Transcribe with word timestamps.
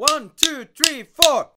One, 0.00 0.30
two, 0.34 0.66
three, 0.74 1.02
four. 1.02 1.50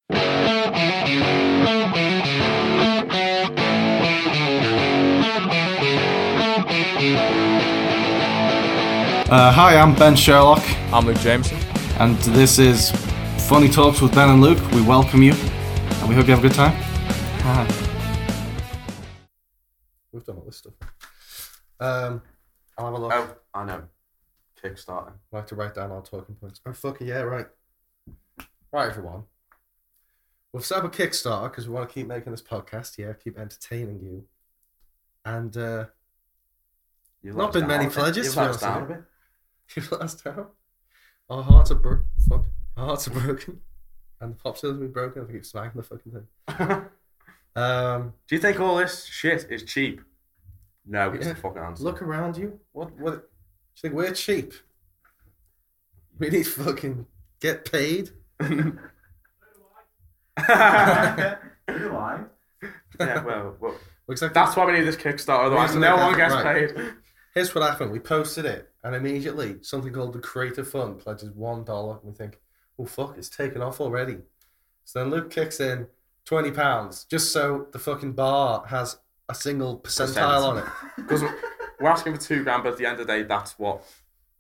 Uh, 9.30 9.50
hi, 9.50 9.78
I'm 9.78 9.96
Ben 9.96 10.18
Sherlock, 10.18 10.62
I'm 10.92 11.06
Luke 11.06 11.20
Jameson. 11.20 11.58
and 12.02 12.18
this 12.18 12.60
is 12.60 12.92
Funny 13.48 13.70
Talks 13.70 14.02
with 14.02 14.14
Ben 14.14 14.28
and 14.28 14.42
Luke. 14.42 14.60
We 14.74 14.82
welcome 14.82 15.24
you, 15.24 15.32
and 15.32 16.10
we 16.10 16.16
hope 16.16 16.28
you 16.28 16.36
have 16.36 16.44
a 16.44 16.48
good 16.50 16.54
time. 16.54 16.74
We've 20.12 20.26
done 20.26 20.36
all 20.36 20.44
this 20.44 20.58
stuff. 20.58 20.74
Um, 21.80 22.22
I'll 22.78 22.88
have 22.88 22.94
a 22.94 22.98
look. 22.98 23.14
Oh, 23.14 23.36
I 23.54 23.64
know. 23.64 23.84
Kickstarter. 24.62 25.14
I 25.32 25.38
like 25.38 25.48
to 25.48 25.56
write 25.56 25.76
down 25.76 25.94
our 25.94 26.02
talking 26.02 26.36
points. 26.36 26.60
Oh, 26.66 26.74
fucking 26.74 27.08
yeah, 27.08 27.22
right. 27.22 27.48
Right, 28.74 28.90
everyone. 28.90 29.26
We've 30.52 30.66
set 30.66 30.80
up 30.80 30.86
a 30.86 30.90
Kickstarter 30.90 31.52
because 31.52 31.68
we 31.68 31.76
want 31.76 31.88
to 31.88 31.94
keep 31.94 32.08
making 32.08 32.32
this 32.32 32.42
podcast, 32.42 32.98
yeah, 32.98 33.14
keep 33.14 33.38
entertaining 33.38 34.00
you. 34.02 34.24
And 35.24 35.56
uh, 35.56 35.86
You've 37.22 37.36
Not 37.36 37.54
been 37.54 37.68
many 37.68 37.88
pledges, 37.88 38.26
You've 38.26 38.36
let 38.36 38.50
us 38.50 38.62
down 38.62 38.82
a 38.82 38.86
bit. 38.88 39.04
you've 39.76 39.92
let 39.92 40.02
us 40.02 40.16
down. 40.16 40.48
Our 41.30 41.44
hearts 41.44 41.70
are 41.70 41.76
broken. 41.76 42.06
fuck. 42.28 42.46
Our 42.76 42.88
hearts 42.88 43.08
are 43.08 43.12
broken. 43.12 43.60
And 44.22 44.32
the 44.32 44.38
pop 44.38 44.58
cylinders 44.58 44.80
will 44.80 44.88
be 44.88 44.94
broken 44.94 45.22
if 45.22 45.28
we 45.28 45.34
keep 45.34 45.46
smacking 45.46 45.82
the 45.82 45.88
fucking 45.88 46.12
thing. 46.14 46.86
Um, 47.56 48.14
Do 48.28 48.34
you 48.36 48.42
think 48.42 48.60
all 48.60 48.78
this 48.78 49.06
shit 49.06 49.46
is 49.52 49.64
cheap? 49.64 50.02
No, 50.88 51.12
it's 51.12 51.28
Yeah. 51.28 51.34
the 51.34 51.40
fucking 51.40 51.62
answer. 51.62 51.84
look 51.84 52.02
around 52.02 52.36
you. 52.38 52.60
What? 52.72 52.98
What? 52.98 53.12
Do 53.12 53.18
you 53.20 53.22
think 53.82 53.94
we're 53.94 54.12
cheap? 54.14 54.54
We 56.18 56.30
need 56.30 56.46
to 56.46 56.50
fucking 56.50 57.06
get 57.42 57.70
paid. 57.70 58.10
Yeah, 63.00 63.24
well, 63.24 63.56
well, 63.60 63.76
Looks 64.08 64.22
like 64.22 64.34
that's 64.34 64.56
why 64.56 64.66
we 64.66 64.74
need 64.74 64.84
this 64.84 64.98
Kickstarter. 64.98 65.46
Otherwise, 65.46 65.76
no 65.76 65.96
one 65.96 66.16
gets 66.18 66.34
right. 66.34 66.76
paid. 66.76 66.94
Here's 67.34 67.56
what 67.56 67.64
happened. 67.64 67.92
We 67.92 68.00
posted 68.00 68.46
it, 68.46 68.70
and 68.84 68.96
immediately 68.96 69.58
something 69.62 69.94
called 69.94 70.14
the 70.14 70.20
Creative 70.20 70.68
Fund 70.68 71.00
pledges 71.00 71.32
one 71.32 71.64
dollar. 71.64 71.96
And 71.96 72.12
we 72.12 72.12
think, 72.12 72.40
oh 72.78 72.86
fuck, 72.86 73.18
it's 73.18 73.30
taken 73.30 73.62
off 73.62 73.80
already. 73.80 74.18
So 74.84 75.00
then 75.00 75.10
Luke 75.10 75.32
kicks 75.32 75.60
in 75.62 75.88
twenty 76.26 76.52
pounds 76.52 77.06
just 77.06 77.32
so 77.32 77.68
the 77.72 77.80
fucking 77.80 78.12
bar 78.12 78.66
has 78.68 78.98
a 79.30 79.36
single 79.36 79.80
percentile 79.80 80.44
on 80.44 80.58
it. 80.58 80.66
Because 80.98 81.24
we're 81.80 81.90
asking 81.90 82.16
for 82.16 82.22
two 82.22 82.44
grand, 82.44 82.64
but 82.64 82.74
at 82.74 82.78
the 82.78 82.86
end 82.86 83.00
of 83.00 83.08
the 83.08 83.14
day, 83.14 83.24
that's 83.24 83.58
what 83.58 83.84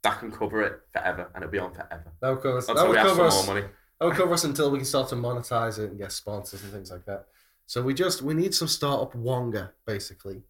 that 0.01 0.19
can 0.19 0.29
cover 0.29 0.61
it 0.61 0.81
forever, 0.91 1.31
and 1.33 1.43
it'll 1.43 1.51
be 1.51 1.59
on 1.59 1.73
forever. 1.73 2.11
That 2.19 2.29
would 2.31 2.41
cover 2.41 2.57
us. 2.57 2.67
That 2.67 2.75
would 2.75 2.89
we 2.89 2.97
ask 2.97 3.07
cover 3.07 3.21
for 3.21 3.27
us. 3.27 3.45
more 3.45 3.55
money. 3.55 3.67
That 4.03 4.09
would 4.09 4.17
cover 4.17 4.33
us 4.33 4.43
until 4.43 4.69
we 4.69 4.79
can 4.79 4.85
start 4.85 5.07
to 5.09 5.15
monetize 5.15 5.79
it 5.79 5.91
and 5.91 5.97
get 5.97 6.11
sponsors 6.11 6.61
and 6.61 6.73
things 6.73 6.91
like 6.91 7.05
that. 7.05 7.27
So 7.67 7.81
we 7.81 7.93
just 7.93 8.21
we 8.21 8.33
need 8.33 8.53
some 8.53 8.67
startup 8.67 9.15
wonga 9.15 9.71
basically. 9.85 10.41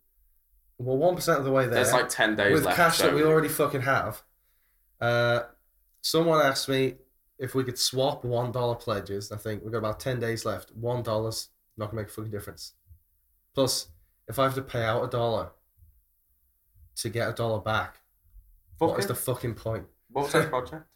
We're 0.80 0.96
one 0.96 1.14
percent 1.16 1.38
of 1.38 1.46
the 1.46 1.52
way 1.52 1.66
there. 1.66 1.76
There's 1.76 1.94
like 1.94 2.10
ten 2.10 2.36
days 2.36 2.52
with 2.52 2.66
left. 2.66 2.78
cash 2.78 2.98
so 2.98 3.04
that 3.06 3.14
we 3.16 3.22
already 3.22 3.50
fucking 3.50 3.82
have. 3.82 4.24
Uh, 5.00 5.42
someone 6.02 6.44
asked 6.44 6.68
me 6.68 6.96
if 7.38 7.54
we 7.54 7.64
could 7.64 7.78
swap 7.78 8.26
one 8.26 8.52
dollar 8.52 8.74
pledges. 8.74 9.32
I 9.32 9.38
think 9.38 9.62
we've 9.62 9.72
got 9.72 9.78
about 9.78 10.00
ten 10.00 10.20
days 10.20 10.46
left. 10.46 10.72
One 10.72 11.04
dollar's 11.04 11.50
not 11.78 11.92
gonna 11.92 12.02
make 12.02 12.10
a 12.10 12.12
fucking 12.12 12.32
difference. 12.32 12.74
Plus, 13.54 13.90
if 14.28 14.40
I 14.40 14.46
have 14.46 14.56
to 14.56 14.64
pay 14.64 14.82
out 14.82 15.04
a 15.04 15.08
dollar 15.08 15.52
to 16.96 17.10
get 17.10 17.30
a 17.30 17.34
dollar 17.34 17.60
back, 17.60 18.00
what 18.80 18.90
Fuck 18.90 18.98
is 18.98 19.06
it. 19.06 19.10
the 19.10 19.16
fucking 19.16 19.54
point? 19.54 19.86
What 20.10 20.24
was 20.24 20.34
that 20.34 20.50
project? 20.50 20.88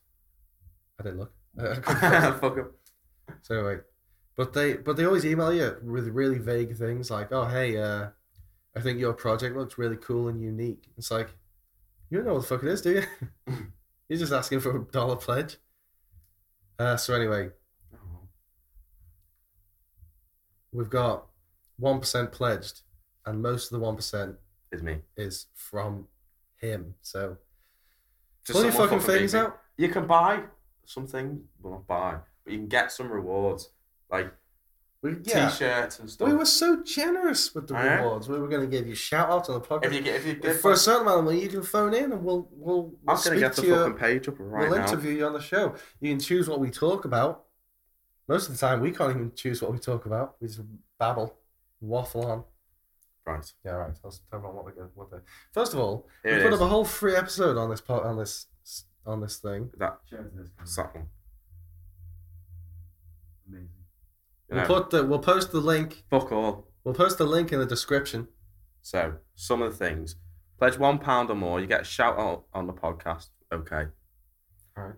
I 1.00 1.03
didn't 1.03 1.19
look. 1.19 1.36
Couldn't 1.58 1.83
Fuck 2.39 2.58
it. 2.58 2.66
so 3.41 3.55
anyway, 3.55 3.77
but 4.36 4.53
they 4.53 4.73
but 4.73 4.95
they 4.95 5.05
always 5.05 5.25
email 5.25 5.53
you 5.53 5.77
with 5.83 6.08
really 6.09 6.38
vague 6.38 6.77
things 6.77 7.09
like, 7.09 7.31
"Oh 7.31 7.45
hey, 7.45 7.77
uh, 7.77 8.08
I 8.75 8.81
think 8.81 9.00
your 9.00 9.13
project 9.13 9.55
looks 9.55 9.78
really 9.78 9.97
cool 9.97 10.28
and 10.28 10.41
unique." 10.41 10.90
It's 10.97 11.12
like, 11.12 11.29
you 12.09 12.18
don't 12.18 12.28
know 12.28 12.34
what 12.35 12.41
the 12.44 12.47
fuck 12.47 12.63
it 12.63 12.69
is, 12.69 12.81
do 12.81 12.91
you? 12.91 13.03
You're 14.09 14.19
just 14.19 14.31
asking 14.31 14.62
for 14.62 14.75
a 14.78 14.84
dollar 14.85 15.16
pledge. 15.16 15.57
Uh, 16.79 16.95
so 16.95 17.13
anyway, 17.16 17.50
we've 20.72 20.89
got 20.89 21.25
one 21.78 22.00
percent 22.00 22.31
pledged, 22.31 22.81
and 23.25 23.41
most 23.41 23.72
of 23.72 23.79
the 23.79 23.85
one 23.85 23.95
percent 23.95 24.35
is 24.72 24.84
me. 24.84 24.97
is 25.16 25.47
from 25.56 26.07
him. 26.57 26.95
So 27.01 27.38
Just 28.45 28.57
pull 28.57 28.63
your 28.63 28.74
fucking 28.74 29.00
fingers 29.00 29.35
out. 29.35 29.59
You 29.78 29.89
can 29.89 30.07
buy 30.07 30.44
something, 30.90 31.44
well 31.62 31.74
not 31.74 31.88
buy, 31.88 32.18
but 32.44 32.53
you 32.53 32.59
can 32.59 32.68
get 32.68 32.92
some 32.92 33.12
rewards 33.12 33.70
like 34.09 34.34
We, 35.02 35.18
yeah, 35.24 35.50
t-shirts 35.50 36.00
and 36.00 36.09
stuff. 36.09 36.28
we 36.28 36.34
were 36.34 36.46
so 36.46 36.81
generous 36.84 37.53
with 37.53 37.68
the 37.68 37.75
I 37.75 37.84
know. 37.98 38.03
rewards. 38.03 38.28
We 38.30 38.40
were 38.40 38.48
going 38.48 38.62
to 38.70 38.78
give 38.78 38.88
you 38.88 38.96
shout 38.96 39.30
outs 39.30 39.50
on 39.50 39.62
the 39.62 39.68
podcast. 39.68 39.86
if 39.86 39.94
you 39.94 40.02
get, 40.02 40.16
if 40.16 40.25
you 40.25 40.31
If 40.34 40.42
get, 40.42 40.56
for 40.58 40.72
a 40.72 40.78
certain 40.78 41.03
amount 41.03 41.20
of 41.20 41.25
money, 41.25 41.42
you 41.44 41.50
can 41.50 41.62
phone 41.64 41.94
in 41.94 42.12
and 42.14 42.24
we'll 42.24 42.48
we'll, 42.52 42.84
we'll 42.86 42.94
I'm 43.08 43.16
gonna 43.16 43.20
speak 43.20 43.40
get 43.40 43.56
the 43.56 43.62
to 43.64 43.68
you. 43.68 43.75
fucking 43.75 43.94
page 43.98 44.28
up 44.28 44.36
right 44.40 44.70
we'll 44.70 44.80
now. 44.80 44.86
interview 44.88 45.12
you 45.12 45.25
on 45.25 45.34
the 45.34 45.42
show. 45.42 45.75
You 46.00 46.09
can 46.12 46.20
choose 46.20 46.50
what 46.50 46.59
we 46.59 46.70
talk 46.72 47.06
about. 47.06 47.44
Most 48.28 48.50
of 48.50 48.54
the 48.58 48.59
time, 48.59 48.81
we 48.81 48.92
can't 48.92 49.12
even 49.12 49.31
choose 49.36 49.62
what 49.62 49.72
we 49.72 49.80
talk 49.80 50.06
about. 50.06 50.36
We 50.42 50.48
just 50.48 50.62
babble, 51.00 51.36
waffle 51.80 52.25
on. 52.25 52.44
Right, 53.25 53.54
Yeah, 53.66 53.72
right. 53.74 53.94
Let's 54.04 54.19
tell 54.19 54.38
everyone 54.40 54.56
what 54.56 54.66
we're 54.66 54.72
going. 54.72 54.90
What 54.96 55.09
the 55.12 55.22
First 55.54 55.74
of 55.74 55.80
all, 55.80 56.08
here 56.24 56.38
we 56.38 56.44
put 56.44 56.54
is. 56.54 56.59
up 56.62 56.66
a 56.66 56.69
whole 56.69 56.86
free 56.86 57.16
episode 57.16 57.58
on 57.58 57.69
this 57.69 57.81
part 57.81 58.04
on 58.06 58.18
this 58.18 58.48
on 59.07 59.22
this 59.22 59.38
thing. 59.38 59.72
That, 59.78 59.97
it's 60.62 60.75
that 60.75 60.94
one. 60.94 61.07
Amazing. 63.47 63.69
We'll 64.50 64.62
know, 64.62 64.68
put 64.68 64.90
the 64.90 65.06
we'll 65.06 65.19
post 65.19 65.51
the 65.51 65.59
link. 65.59 66.03
fuck 66.09 66.31
all. 66.31 66.68
We'll 66.84 66.94
post 66.94 67.18
the 67.18 67.25
link 67.25 67.51
in 67.51 67.59
the 67.59 67.66
description. 67.66 68.28
So 68.81 69.16
some 69.35 69.62
of 69.62 69.72
the 69.72 69.85
things. 69.85 70.16
Pledge 70.59 70.78
one 70.78 70.97
pound 71.00 71.29
or 71.29 71.35
more, 71.35 71.59
you 71.59 71.68
get 71.68 71.81
a 71.81 71.84
shout 71.85 72.18
out 72.18 72.45
on 72.53 72.66
the 72.68 72.73
podcast. 72.73 73.28
Okay. 73.53 73.85
Alright. 74.78 74.95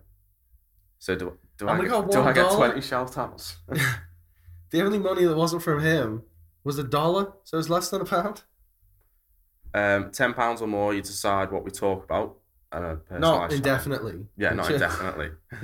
So 0.98 1.14
do 1.16 1.36
do 1.58 1.68
And 1.68 1.78
I 1.78 1.82
we 1.82 1.88
get, 1.88 2.10
do 2.10 2.20
I 2.22 2.32
get 2.32 2.50
twenty 2.52 2.80
shout 2.80 3.16
outs? 3.18 3.56
The 4.70 4.82
only 4.82 5.00
money 5.00 5.24
that 5.24 5.36
wasn't 5.36 5.62
from 5.64 5.82
him 5.82 6.22
was 6.62 6.78
a 6.78 6.84
dollar, 6.84 7.32
so 7.42 7.58
it's 7.58 7.68
less 7.68 7.90
than 7.90 8.02
a 8.02 8.04
pound. 8.04 8.44
um, 9.74 10.12
ten 10.12 10.32
pounds 10.32 10.62
or 10.62 10.68
more, 10.68 10.94
you 10.94 11.02
decide 11.02 11.50
what 11.50 11.64
we 11.64 11.72
talk 11.72 12.04
about. 12.04 12.36
And 12.72 12.84
a 12.84 12.96
personalised 12.96 13.20
Not 13.20 13.34
shout-out. 13.34 13.52
indefinitely. 13.52 14.26
Yeah, 14.36 14.52
not 14.54 14.70
indefinitely. 14.70 15.30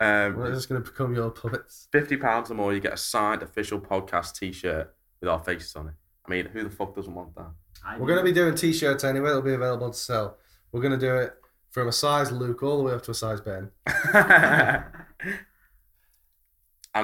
um, 0.00 0.36
We're 0.36 0.52
just 0.54 0.68
going 0.68 0.82
to 0.82 0.90
become 0.90 1.14
your 1.14 1.30
puppets. 1.30 1.88
fifty 1.92 2.16
pounds 2.16 2.50
or 2.50 2.54
more, 2.54 2.72
you 2.72 2.80
get 2.80 2.94
a 2.94 2.96
signed 2.96 3.42
official 3.42 3.80
podcast 3.80 4.38
T-shirt 4.38 4.94
with 5.20 5.28
our 5.28 5.38
faces 5.38 5.76
on 5.76 5.88
it. 5.88 5.94
I 6.26 6.30
mean, 6.30 6.46
who 6.46 6.62
the 6.64 6.70
fuck 6.70 6.94
doesn't 6.94 7.14
want 7.14 7.34
that? 7.36 7.50
I 7.84 7.98
We're 7.98 8.06
going 8.06 8.18
to 8.20 8.24
be 8.24 8.32
doing 8.32 8.54
t-shirts 8.54 9.02
anyway. 9.04 9.28
They'll 9.30 9.42
be 9.42 9.54
available 9.54 9.90
to 9.90 9.98
sell. 9.98 10.36
We're 10.70 10.80
going 10.80 10.98
to 10.98 11.06
do 11.06 11.16
it 11.16 11.34
from 11.70 11.88
a 11.88 11.92
size 11.92 12.30
Luke 12.30 12.62
all 12.62 12.76
the 12.78 12.84
way 12.84 12.92
up 12.92 13.02
to 13.02 13.10
a 13.10 13.14
size 13.14 13.40
Ben. 13.40 13.70
and 13.86 14.84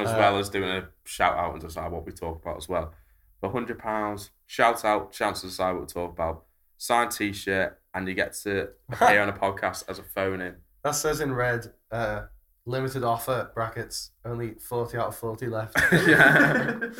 as 0.03 0.08
Uh, 0.10 0.16
well 0.19 0.38
as 0.38 0.48
doing 0.50 0.69
a 0.70 0.88
shout 1.04 1.37
out 1.37 1.53
and 1.53 1.60
decide 1.60 1.91
what 1.91 2.04
we 2.06 2.12
talk 2.12 2.41
about 2.42 2.56
as 2.58 2.69
well. 2.69 2.92
For 3.41 3.50
hundred 3.50 3.78
pounds, 3.78 4.31
shout 4.47 4.84
out, 4.84 5.12
chance 5.12 5.41
to 5.42 5.47
decide 5.48 5.72
what 5.72 5.81
we 5.82 5.87
talk 5.87 6.12
about, 6.12 6.44
signed 6.76 7.10
T-shirt, 7.12 7.78
and 7.94 8.06
you 8.09 8.15
get 8.15 8.34
to 8.44 8.69
appear 8.93 9.21
on 9.22 9.28
a 9.28 9.32
podcast 9.32 9.84
as 9.88 9.99
a 9.99 10.03
phone 10.03 10.41
in. 10.41 10.54
That 10.84 10.93
says 10.93 11.21
in 11.21 11.32
red, 11.34 11.72
uh, 11.91 12.22
limited 12.66 13.03
offer 13.04 13.50
brackets. 13.54 14.10
Only 14.25 14.54
forty 14.54 14.97
out 14.99 15.09
of 15.09 15.16
forty 15.16 15.47
left. 15.49 15.76
Yeah. 15.93 16.78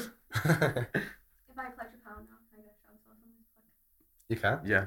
If 1.51 1.57
I 1.59 1.71
pledge 1.71 1.89
a 1.95 2.09
pound 2.09 2.27
now, 2.29 2.37
can 2.51 2.59
I 2.59 2.63
get 2.63 2.75
a 2.75 2.79
shout 2.85 2.95
out 2.95 3.11
on 3.11 3.17
this 3.23 4.29
you 4.29 4.37
can, 4.37 4.61
Yeah, 4.65 4.85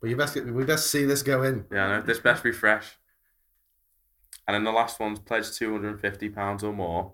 but 0.00 0.08
you 0.10 0.16
best 0.16 0.34
get, 0.34 0.46
we 0.46 0.64
best 0.64 0.90
see 0.90 1.04
this 1.04 1.22
go 1.22 1.42
in. 1.42 1.64
yeah, 1.70 1.84
I 1.84 1.88
know. 1.98 2.02
This 2.02 2.18
best 2.18 2.42
be 2.42 2.50
fresh. 2.52 2.96
And 4.46 4.54
then 4.54 4.64
the 4.64 4.72
last 4.72 4.98
one's 4.98 5.18
pledge 5.20 5.52
two 5.52 5.70
hundred 5.72 5.90
and 5.90 6.00
fifty 6.00 6.28
pounds 6.30 6.64
or 6.64 6.72
more. 6.72 7.12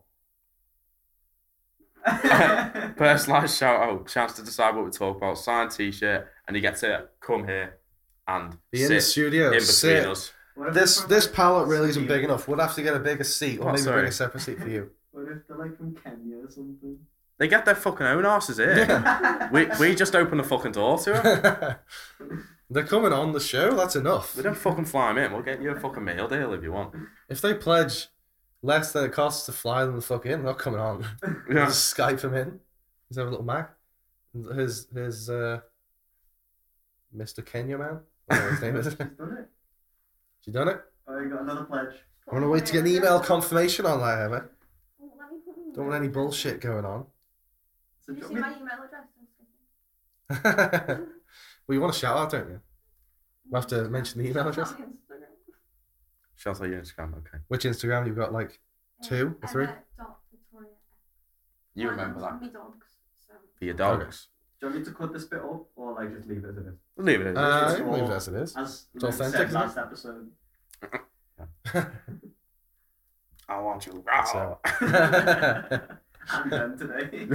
Personalised 2.06 3.58
shout 3.58 3.80
out, 3.80 4.06
chance 4.08 4.34
to 4.34 4.42
decide 4.42 4.74
what 4.76 4.84
we 4.84 4.90
talk 4.90 5.16
about, 5.16 5.38
signed 5.38 5.70
T-shirt, 5.70 6.28
and 6.46 6.54
you 6.56 6.60
get 6.62 6.76
to 6.76 7.08
come 7.20 7.46
here 7.46 7.78
and 8.26 8.56
Be 8.70 8.82
in 8.84 8.90
the 8.90 9.00
studio. 9.00 9.46
in 9.46 9.52
between 9.52 9.64
sit. 9.66 10.06
us. 10.06 10.32
What 10.54 10.68
if 10.68 10.74
This 10.74 10.98
they're 11.00 11.08
this 11.08 11.26
pallet 11.28 11.66
really 11.68 11.88
isn't 11.90 12.06
big 12.06 12.24
enough. 12.24 12.46
We'll 12.48 12.58
have 12.60 12.74
to 12.76 12.82
get 12.82 12.94
a 12.94 13.00
bigger 13.00 13.24
seat, 13.24 13.58
or 13.58 13.68
Oh, 13.68 13.72
maybe 13.72 13.82
sorry. 13.82 13.96
bring 14.02 14.08
a 14.08 14.12
separate 14.12 14.40
seat 14.40 14.58
for 14.60 14.68
you. 14.68 14.90
What 15.10 15.28
if 15.30 15.46
they're 15.46 15.56
like 15.56 15.76
from 15.76 15.94
Kenya 15.94 16.38
or 16.38 16.50
something? 16.50 16.98
They 17.38 17.46
get 17.46 17.64
their 17.64 17.76
fucking 17.76 18.04
own 18.06 18.26
asses 18.26 18.56
here. 18.56 18.76
Yeah. 18.78 19.48
We 19.52 19.66
we 19.78 19.94
just 19.94 20.14
open 20.16 20.38
the 20.38 20.44
fucking 20.44 20.72
door 20.72 20.98
to 20.98 21.12
them. 21.12 22.38
They're 22.70 22.82
coming 22.86 23.12
on 23.12 23.30
the 23.32 23.38
show. 23.40 23.74
That's 23.76 23.94
enough. 23.94 24.36
We 24.36 24.42
don't 24.42 24.56
fucking 24.56 24.86
fly 24.86 25.12
them 25.12 25.18
in. 25.18 25.32
We'll 25.32 25.42
get 25.42 25.62
you 25.62 25.70
a 25.70 25.78
fucking 25.78 26.04
meal 26.04 26.26
deal 26.26 26.52
if 26.54 26.62
you 26.64 26.72
want. 26.72 26.94
If 27.28 27.40
they 27.40 27.54
pledge 27.54 28.08
less 28.62 28.92
than 28.92 29.04
it 29.04 29.12
costs 29.12 29.46
to 29.46 29.52
fly 29.52 29.84
them 29.84 29.94
the 29.96 30.02
fuck 30.02 30.26
in, 30.26 30.42
they're 30.42 30.52
not 30.52 30.58
coming 30.58 30.80
on. 30.80 31.04
Yeah. 31.48 31.66
Just 31.66 31.96
Skype 31.96 32.22
him 32.24 32.34
in. 32.34 32.58
He's 33.08 33.16
have 33.18 33.28
a 33.28 33.30
little 33.30 33.44
Mac. 33.46 33.70
His 34.56 34.88
his 34.92 35.30
uh, 35.30 35.60
Mr. 37.16 37.44
Kenya 37.44 37.78
man. 37.78 38.00
Whatever 38.26 38.50
his 38.50 38.60
name 38.62 38.76
is. 38.76 38.84
She's 38.86 38.94
done 39.18 39.36
it. 39.38 39.48
She 40.44 40.50
done 40.50 40.68
it? 40.68 40.80
I 41.08 41.24
got 41.24 41.42
another 41.42 41.64
pledge. 41.64 41.94
I'm 42.28 42.34
want 42.34 42.44
to 42.44 42.48
wait 42.48 42.66
to 42.66 42.72
get 42.72 42.80
an 42.82 42.86
email 42.88 43.20
confirmation 43.20 43.84
on 43.86 44.00
that, 44.00 44.22
Emma. 44.24 44.44
Let 44.98 45.30
me 45.32 45.38
put 45.44 45.56
my 45.56 45.72
Don't 45.74 45.86
want 45.88 45.96
any 46.02 46.08
bullshit 46.08 46.60
going 46.60 46.84
on. 46.84 47.06
So 48.00 48.12
Did 48.14 48.22
you 48.22 48.22
you 48.22 48.28
see 48.28 48.34
me- 48.34 48.40
my 48.40 48.56
email 48.56 48.78
address? 48.84 49.04
well, 51.66 51.74
you 51.74 51.80
want 51.80 51.94
a 51.94 51.98
shout 51.98 52.16
out, 52.16 52.30
don't 52.30 52.48
you? 52.48 52.54
Mm-hmm. 52.54 53.50
We'll 53.50 53.60
have 53.60 53.68
to 53.70 53.88
mention 53.90 54.22
the 54.22 54.28
email 54.30 54.48
address. 54.48 54.74
Shout 56.36 56.60
out 56.60 56.68
your 56.68 56.80
Instagram, 56.80 57.16
okay. 57.18 57.38
Which 57.48 57.64
Instagram 57.64 58.06
you've 58.06 58.16
got? 58.16 58.32
Like 58.32 58.58
two 59.02 59.36
or 59.42 59.48
three? 59.48 59.66
You 61.74 61.88
remember 61.90 62.16
was 62.16 62.24
that 62.24 62.40
Me 62.40 62.48
dogs. 62.48 62.86
For 63.58 63.64
your 63.64 63.74
dogs. 63.74 64.28
Do 64.60 64.66
you 64.68 64.72
want 64.72 64.78
me 64.80 64.84
to 64.84 64.92
cut 64.96 65.12
this 65.12 65.24
bit 65.24 65.40
up 65.40 65.66
or 65.76 65.92
like 65.94 66.14
just 66.16 66.28
leave 66.28 66.44
it 66.44 66.48
as 66.48 66.56
it 66.56 66.66
is? 66.66 66.74
Leave 66.96 67.20
it 67.20 67.26
as 67.28 67.36
Uh, 67.36 67.40
it 67.40 67.44
I 67.44 67.68
is. 67.70 67.76
can 67.76 67.92
leave 67.92 68.02
it 68.04 68.10
as 68.10 68.28
it 68.28 68.34
is. 68.34 68.56
As 68.56 68.86
It's 68.94 69.02
Luke 69.02 69.12
authentic, 69.12 69.34
said 69.36 69.48
isn't 69.48 69.60
it? 69.60 69.64
last 69.64 69.78
episode. 69.78 70.30
I 73.48 73.60
want 73.60 73.86
you. 73.86 74.04
So- 74.32 74.58
and 76.32 76.50
then 76.52 76.78
today. 76.78 77.28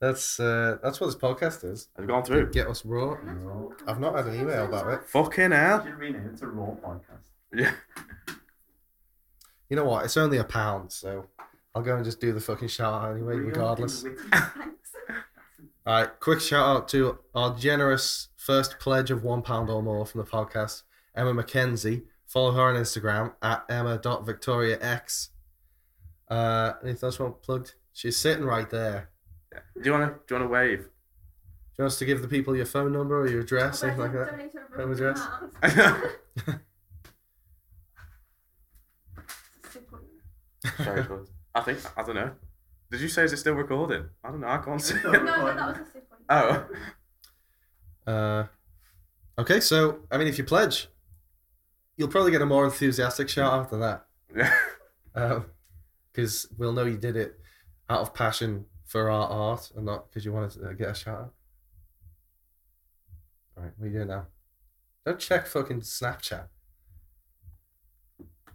that's 0.00 0.40
uh, 0.40 0.78
that's 0.82 1.00
what 1.00 1.06
this 1.06 1.16
podcast 1.16 1.64
is. 1.64 1.88
Has 1.96 2.04
it 2.04 2.08
gone 2.08 2.24
through? 2.24 2.50
Get 2.50 2.66
us 2.66 2.84
raw. 2.84 3.16
No. 3.22 3.72
I've 3.86 4.00
not 4.00 4.16
had 4.16 4.26
an 4.26 4.40
email 4.40 4.64
about 4.64 4.88
it. 4.92 5.04
Fucking 5.08 5.50
You 5.52 5.56
hell. 5.56 5.84
should 5.84 5.94
rename 5.94 6.26
it 6.26 6.36
to 6.38 6.46
Raw 6.48 6.74
Podcast. 6.84 7.28
Yeah. 7.54 7.72
You 9.68 9.76
know 9.76 9.84
what? 9.84 10.04
It's 10.04 10.16
only 10.16 10.38
a 10.38 10.44
pound, 10.44 10.90
so 10.92 11.26
I'll 11.74 11.82
go 11.82 11.94
and 11.94 12.04
just 12.04 12.20
do 12.20 12.32
the 12.32 12.40
fucking 12.40 12.68
shout 12.68 12.94
out 13.04 13.12
anyway, 13.12 13.36
Real 13.36 13.48
regardless. 13.48 14.02
and 14.02 14.14
witty. 14.16 14.30
Thanks. 15.88 15.96
All 16.00 16.00
right, 16.04 16.20
quick 16.20 16.40
shout 16.40 16.66
out 16.76 16.88
to 16.88 17.18
our 17.34 17.56
generous 17.56 18.28
first 18.36 18.78
pledge 18.78 19.10
of 19.10 19.22
one 19.24 19.42
pound 19.42 19.70
or 19.70 19.82
more 19.82 20.04
from 20.06 20.20
the 20.20 20.26
podcast, 20.26 20.82
Emma 21.14 21.32
McKenzie. 21.32 22.02
Follow 22.26 22.52
her 22.52 22.62
on 22.62 22.74
Instagram 22.74 23.32
at 23.42 23.64
emma.victoriax. 23.70 25.28
Uh, 26.28 26.72
anything 26.82 27.06
else 27.06 27.18
you 27.18 27.24
want 27.24 27.40
plugged? 27.42 27.74
She's 27.94 28.16
sitting 28.18 28.44
right 28.44 28.68
there. 28.68 29.08
yeah. 29.52 29.60
Do 29.76 29.82
you 29.84 29.92
wanna 29.92 30.14
do 30.26 30.34
you 30.34 30.40
wanna 30.40 30.50
wave? 30.52 30.78
Do 30.80 30.84
you 30.84 31.84
want 31.84 31.92
us 31.92 31.98
to 32.00 32.04
give 32.04 32.20
the 32.22 32.28
people 32.28 32.54
your 32.54 32.66
phone 32.66 32.92
number 32.92 33.18
or 33.20 33.28
your 33.28 33.40
address, 33.40 33.82
anything 33.82 34.00
like 34.00 34.12
that? 34.12 34.30
Donate 34.30 34.54
a 34.54 34.76
Home 34.82 34.92
address? 34.92 35.20
pound. 35.20 36.60
It's 39.64 39.68
a 39.68 39.70
sick 39.72 39.90
one. 39.90 40.02
Sorry, 40.84 41.04
I 41.54 41.60
think 41.62 41.78
I 41.98 42.02
don't 42.02 42.14
know. 42.14 42.30
Did 42.90 43.00
you 43.00 43.08
say 43.08 43.24
is 43.24 43.32
it 43.32 43.38
still 43.38 43.54
recording? 43.54 44.06
I 44.24 44.30
don't 44.30 44.40
know. 44.40 44.48
I 44.48 44.58
can't 44.58 44.80
see. 44.80 44.94
No, 45.04 45.12
it. 45.12 45.24
no, 45.24 45.44
that 45.46 45.56
was 45.68 45.76
a 45.78 45.92
sick 45.92 46.04
one. 46.08 46.18
Oh. 46.30 46.66
Uh, 48.06 48.46
okay, 49.38 49.60
so 49.60 50.00
I 50.10 50.18
mean, 50.18 50.28
if 50.28 50.38
you 50.38 50.44
pledge, 50.44 50.88
you'll 51.96 52.08
probably 52.08 52.30
get 52.30 52.42
a 52.42 52.46
more 52.46 52.64
enthusiastic 52.64 53.28
shout 53.28 53.52
out 53.52 53.70
than 53.70 53.80
that. 53.80 54.06
Yeah. 55.16 55.40
because 56.12 56.46
we'll 56.56 56.72
know 56.72 56.84
you 56.84 56.96
did 56.96 57.16
it 57.16 57.40
out 57.90 58.00
of 58.02 58.14
passion 58.14 58.66
for 58.84 59.10
our 59.10 59.28
art 59.28 59.72
and 59.74 59.84
not 59.86 60.08
because 60.08 60.24
you 60.24 60.32
wanted 60.32 60.62
to 60.62 60.74
get 60.74 60.90
a 60.90 60.94
shout 60.94 61.18
out. 61.18 61.32
All 63.56 63.64
right, 63.64 63.72
what 63.76 63.86
are 63.86 63.88
you 63.88 63.94
doing 63.96 64.08
now? 64.08 64.26
Don't 65.04 65.18
check 65.18 65.46
fucking 65.46 65.80
Snapchat. 65.80 66.46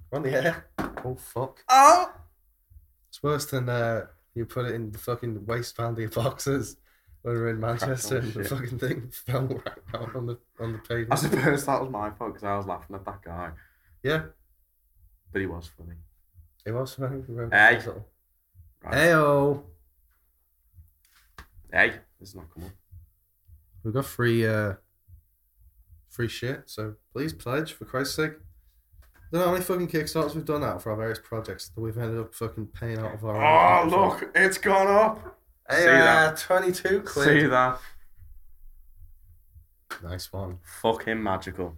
We're 0.10 0.18
on 0.18 0.24
the 0.24 0.32
air. 0.32 0.68
Oh 1.04 1.16
fuck! 1.16 1.64
Oh. 1.68 2.14
It's 3.10 3.22
worse 3.22 3.46
than 3.46 3.68
uh, 3.68 4.06
you 4.36 4.46
put 4.46 4.66
it 4.66 4.76
in 4.76 4.92
the 4.92 4.98
fucking 4.98 5.46
waistband 5.46 5.98
of 5.98 6.00
your 6.02 6.10
boxes 6.10 6.78
when 7.22 7.36
we 7.36 7.40
were 7.42 7.50
in 7.50 7.60
Manchester 7.60 8.18
and 8.18 8.34
the 8.34 8.44
shit. 8.44 8.48
fucking 8.52 8.80
thing 8.80 9.10
fell 9.26 9.46
right 9.48 9.78
out 9.94 10.16
on 10.16 10.26
the 10.26 10.38
on 10.60 10.74
the 10.74 10.80
pavement. 10.80 11.12
I 11.14 11.16
suppose 11.16 11.66
that 11.66 11.82
was 11.82 11.90
my 11.90 12.10
fault 12.12 12.34
because 12.34 12.44
I 12.44 12.58
was 12.58 12.66
laughing 12.66 12.96
at 12.96 13.06
that 13.06 13.22
guy, 13.24 13.52
Yeah, 14.04 14.24
but 15.32 15.40
he 15.42 15.48
was 15.48 15.70
funny. 15.78 15.96
it 16.66 16.72
was 16.72 16.96
funny. 16.96 17.22
Hey. 17.52 17.80
Right. 18.84 18.94
Heyo. 18.94 19.64
Hey, 21.72 21.94
this 22.20 22.30
is 22.30 22.36
not 22.36 22.54
come 22.54 22.64
up. 22.66 22.72
We've 23.84 23.94
got 23.94 24.06
free 24.06 24.46
uh 24.48 24.74
free 26.10 26.28
shit, 26.28 26.64
so 26.70 26.96
please 27.12 27.34
pledge 27.34 27.74
for 27.74 27.86
Christ's 27.86 28.16
sake. 28.16 28.34
I 29.34 29.38
don't 29.38 29.42
know 29.42 29.48
how 29.48 29.54
many 29.54 29.66
fucking 29.66 29.88
Kickstarters 29.88 30.36
we've 30.36 30.46
done 30.46 30.64
out 30.64 30.84
for 30.84 30.92
our 30.92 30.96
various 30.98 31.18
projects 31.18 31.70
that 31.70 31.82
we've 31.82 31.98
ended 31.98 32.20
up 32.20 32.36
fucking 32.36 32.68
paying 32.68 33.00
out 33.00 33.16
of 33.16 33.26
our 33.26 33.36
Oh 33.36 33.82
own. 33.82 33.90
look, 33.90 34.32
it's 34.36 34.60
gone 34.60 34.86
up. 34.88 35.40
Hey, 35.68 35.78
See 35.78 35.86
that? 35.86 36.34
uh, 36.34 36.36
22 36.36 37.02
quid. 37.02 37.26
See 37.42 37.48
that? 37.48 37.80
Nice 40.04 40.32
one. 40.32 40.60
Fucking 40.82 41.22
magical. 41.22 41.76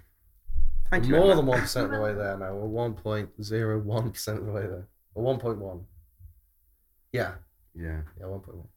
Thank 0.90 1.06
you. 1.06 1.12
More 1.16 1.34
than 1.36 1.46
1% 1.46 1.84
of 1.86 1.92
the 1.92 2.02
way 2.02 2.13
there 2.13 2.38
now. 2.38 2.54
We're 2.56 2.90
1.01% 2.90 4.38
of 4.38 4.46
the 4.46 4.52
way 4.52 4.62
there. 4.68 4.88
Or 5.13 5.24
1.1. 5.38 5.84
Yeah, 7.13 7.36
Yeah. 7.74 8.02
yeah, 8.19 8.25
1.1. 8.25 8.68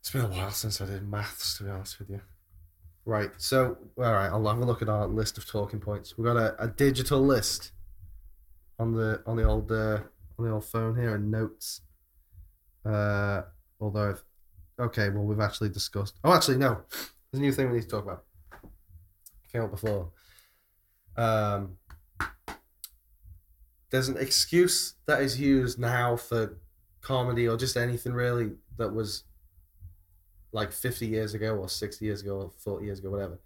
It's 0.00 0.10
been 0.10 0.22
a 0.22 0.28
while 0.28 0.50
since 0.50 0.80
I 0.80 0.86
did 0.86 1.08
maths, 1.08 1.56
to 1.58 1.64
be 1.64 1.70
honest 1.70 1.98
with 1.98 2.10
you. 2.10 2.20
Right, 3.04 3.30
so, 3.36 3.78
all 3.98 4.12
right, 4.12 4.28
I'll 4.28 4.46
have 4.46 4.58
a 4.58 4.64
look 4.64 4.80
at 4.80 4.88
our 4.88 5.08
list 5.08 5.36
of 5.36 5.46
talking 5.46 5.80
points. 5.80 6.16
We've 6.16 6.24
got 6.24 6.36
a, 6.36 6.62
a 6.62 6.68
digital 6.68 7.20
list 7.20 7.72
on 8.78 8.94
the 8.94 9.22
on 9.26 9.36
the 9.36 9.44
old 9.44 9.72
uh, 9.72 10.00
on 10.38 10.44
the 10.44 10.52
old 10.52 10.64
phone 10.64 10.96
here 10.96 11.16
and 11.16 11.30
notes. 11.30 11.80
Uh, 12.84 13.42
although, 13.80 14.10
I've, 14.10 14.24
okay, 14.78 15.08
well, 15.08 15.24
we've 15.24 15.40
actually 15.40 15.70
discussed. 15.70 16.14
Oh, 16.22 16.32
actually, 16.32 16.58
no, 16.58 16.82
there's 16.90 17.40
a 17.40 17.42
new 17.42 17.52
thing 17.52 17.70
we 17.70 17.76
need 17.76 17.82
to 17.82 17.88
talk 17.88 18.04
about. 18.04 18.24
Came 19.52 19.62
up 19.62 19.72
before. 19.72 20.10
Um, 21.16 21.78
there's 23.90 24.08
an 24.08 24.16
excuse 24.16 24.94
that 25.06 25.20
is 25.22 25.40
used 25.40 25.78
now 25.78 26.16
for 26.16 26.56
comedy 27.00 27.46
or 27.48 27.56
just 27.56 27.76
anything 27.76 28.12
really 28.12 28.52
that 28.78 28.94
was 28.94 29.24
like 30.52 30.72
50 30.72 31.06
years 31.06 31.34
ago 31.34 31.56
or 31.56 31.68
60 31.68 32.04
years 32.04 32.22
ago 32.22 32.36
or 32.42 32.50
40 32.58 32.84
years 32.86 32.98
ago, 32.98 33.10
whatever. 33.10 33.38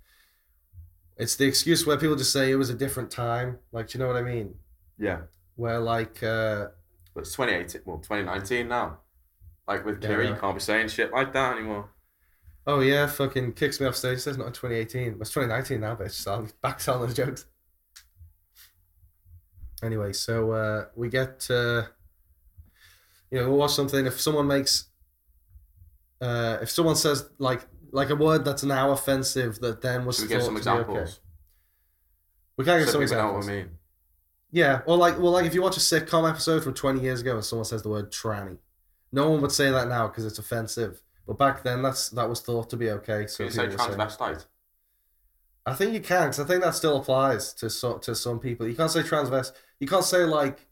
It's 1.16 1.36
the 1.36 1.46
excuse 1.46 1.86
where 1.86 1.96
people 1.96 2.16
just 2.16 2.32
say 2.32 2.50
it 2.50 2.56
was 2.56 2.68
a 2.70 2.74
different 2.74 3.10
time. 3.10 3.58
Like, 3.72 3.88
do 3.88 3.98
you 3.98 4.04
know 4.04 4.08
what 4.08 4.16
I 4.16 4.22
mean? 4.22 4.54
Yeah. 4.98 5.20
Where, 5.54 5.78
like, 5.80 6.22
uh, 6.22 6.68
But 7.14 7.20
it's 7.20 7.32
2018, 7.34 7.82
well, 7.86 7.98
2019 7.98 8.68
now. 8.68 8.98
Like 9.66 9.84
with 9.84 10.02
Yeah, 10.02 10.10
Kira, 10.10 10.24
yeah. 10.24 10.30
you 10.30 10.36
can't 10.36 10.54
be 10.54 10.60
saying 10.60 10.88
shit 10.88 11.12
like 11.12 11.32
that 11.32 11.56
anymore. 11.56 11.90
oh 12.66 12.80
yeah, 12.80 13.06
fucking 13.06 13.52
kicks 13.54 13.80
me 13.80 13.86
off 13.86 13.96
stage, 13.96 14.18
says 14.20 14.36
not 14.36 14.48
in 14.48 14.52
2018. 14.52 15.16
It's 15.20 15.30
2019 15.30 15.80
now, 15.80 15.96
bitch. 15.96 16.12
So 16.12 16.34
I'm 16.34 16.50
back 16.62 16.78
telling 16.78 17.06
those 17.06 17.16
jokes. 17.16 17.46
Anyway, 19.82 20.12
so 20.12 20.52
uh, 20.52 20.84
we 20.94 21.08
get, 21.08 21.46
uh, 21.50 21.82
you 23.30 23.38
know, 23.38 23.48
we'll 23.48 23.58
watch 23.58 23.72
something. 23.74 24.06
If 24.06 24.20
someone 24.20 24.46
makes, 24.46 24.86
uh, 26.20 26.58
if 26.62 26.70
someone 26.70 26.96
says 26.96 27.28
like 27.38 27.66
like 27.92 28.10
a 28.10 28.16
word 28.16 28.44
that's 28.44 28.62
now 28.64 28.90
offensive 28.90 29.60
that 29.60 29.80
then 29.82 30.04
was 30.04 30.16
Should 30.18 30.28
we 30.28 30.28
thought 30.28 30.34
give 30.36 30.44
some 30.44 30.54
to 30.56 30.60
be 30.62 30.68
okay. 30.70 30.80
examples? 30.80 31.20
We 32.56 32.64
can 32.64 32.78
give 32.78 32.86
So 32.88 32.92
some 32.92 33.00
people 33.02 33.16
know 33.16 33.22
examples. 33.38 33.46
what 33.46 33.52
I 33.52 33.56
mean. 33.56 33.70
Yeah, 34.52 34.80
or 34.86 34.96
like, 34.96 35.18
well, 35.18 35.32
like 35.32 35.44
if 35.44 35.54
you 35.54 35.62
watch 35.62 35.76
a 35.76 35.80
sitcom 35.80 36.28
episode 36.28 36.62
from 36.64 36.72
20 36.74 37.00
years 37.00 37.20
ago 37.20 37.34
and 37.34 37.44
someone 37.44 37.64
says 37.66 37.82
the 37.82 37.88
word 37.90 38.10
tranny, 38.10 38.58
no 39.12 39.28
one 39.30 39.40
would 39.42 39.52
say 39.52 39.70
that 39.70 39.88
now 39.88 40.06
because 40.08 40.24
it's 40.24 40.38
offensive. 40.38 41.02
But 41.26 41.38
back 41.38 41.62
then, 41.62 41.82
that's 41.82 42.08
that 42.10 42.28
was 42.28 42.40
thought 42.40 42.70
to 42.70 42.76
be 42.76 42.90
okay. 42.90 43.26
So 43.26 43.38
Can 43.38 43.46
you 43.46 43.50
say 43.50 43.68
people 43.68 43.86
were 43.86 43.92
saying- 43.96 44.08
transvestite? 44.08 44.46
I 45.68 45.74
think 45.74 45.92
you 45.94 46.00
can, 46.00 46.28
because 46.28 46.38
I 46.40 46.44
think 46.44 46.62
that 46.62 46.76
still 46.76 46.96
applies 46.96 47.52
to 47.54 47.68
so, 47.68 47.98
to 47.98 48.14
some 48.14 48.38
people. 48.38 48.68
You 48.68 48.76
can't 48.76 48.90
say 48.90 49.00
transvest. 49.02 49.52
You 49.80 49.88
can't 49.88 50.04
say 50.04 50.24
like 50.24 50.64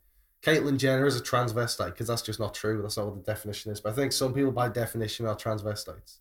Caitlyn 0.45 0.77
Jenner 0.77 1.07
is 1.07 1.19
a 1.19 1.23
transvestite 1.23 1.87
because 1.87 2.07
that's 2.07 2.21
just 2.21 2.39
not 2.39 2.53
true. 2.53 2.83
That's 2.83 2.99
not 2.99 3.07
what 3.07 3.15
the 3.17 3.23
definition 3.33 3.73
is. 3.73 3.81
But 3.81 3.93
I 3.93 3.97
think 3.97 4.13
some 4.13 4.35
people, 4.35 4.53
by 4.53 4.69
definition, 4.69 5.27
are 5.27 5.35
transvestites. 5.35 6.19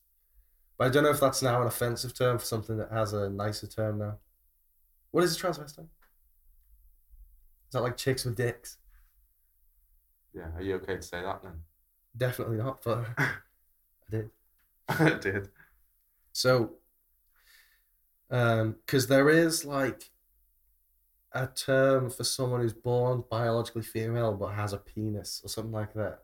But 0.78 0.88
I 0.88 0.90
don't 0.90 1.04
know 1.04 1.10
if 1.10 1.20
that's 1.20 1.42
now 1.42 1.60
an 1.62 1.68
offensive 1.68 2.14
term 2.14 2.40
for 2.40 2.46
something 2.46 2.78
that 2.78 2.90
has 2.90 3.12
a 3.12 3.30
nicer 3.30 3.68
term 3.68 4.00
now. 4.00 4.20
What 5.12 5.26
is 5.26 5.38
a 5.38 5.40
transvestite? 5.40 5.80
Is 5.80 7.74
that 7.74 7.82
like 7.82 7.98
chicks 7.98 8.24
with 8.24 8.38
dicks? 8.38 8.78
Yeah. 10.34 10.48
Are 10.56 10.62
you 10.62 10.76
okay 10.76 10.96
to 10.96 11.02
say 11.02 11.22
that 11.22 11.44
then? 11.44 11.60
Definitely 12.16 12.58
not. 12.58 12.82
But 12.82 13.06
I 13.18 13.30
did. 14.10 14.30
I 14.88 15.10
did. 15.20 15.50
So, 16.32 16.76
um, 18.32 18.78
because 18.86 19.08
there 19.08 19.30
is 19.30 19.66
like 19.66 20.12
a 21.34 21.48
term 21.48 22.10
for 22.10 22.24
someone 22.24 22.62
who's 22.62 22.74
born 22.74 23.24
biologically 23.30 23.82
female 23.82 24.34
but 24.34 24.50
has 24.50 24.74
a 24.74 24.78
penis 24.78 25.42
or 25.44 25.50
something 25.50 25.72
like 25.72 25.94
that. 25.94 26.20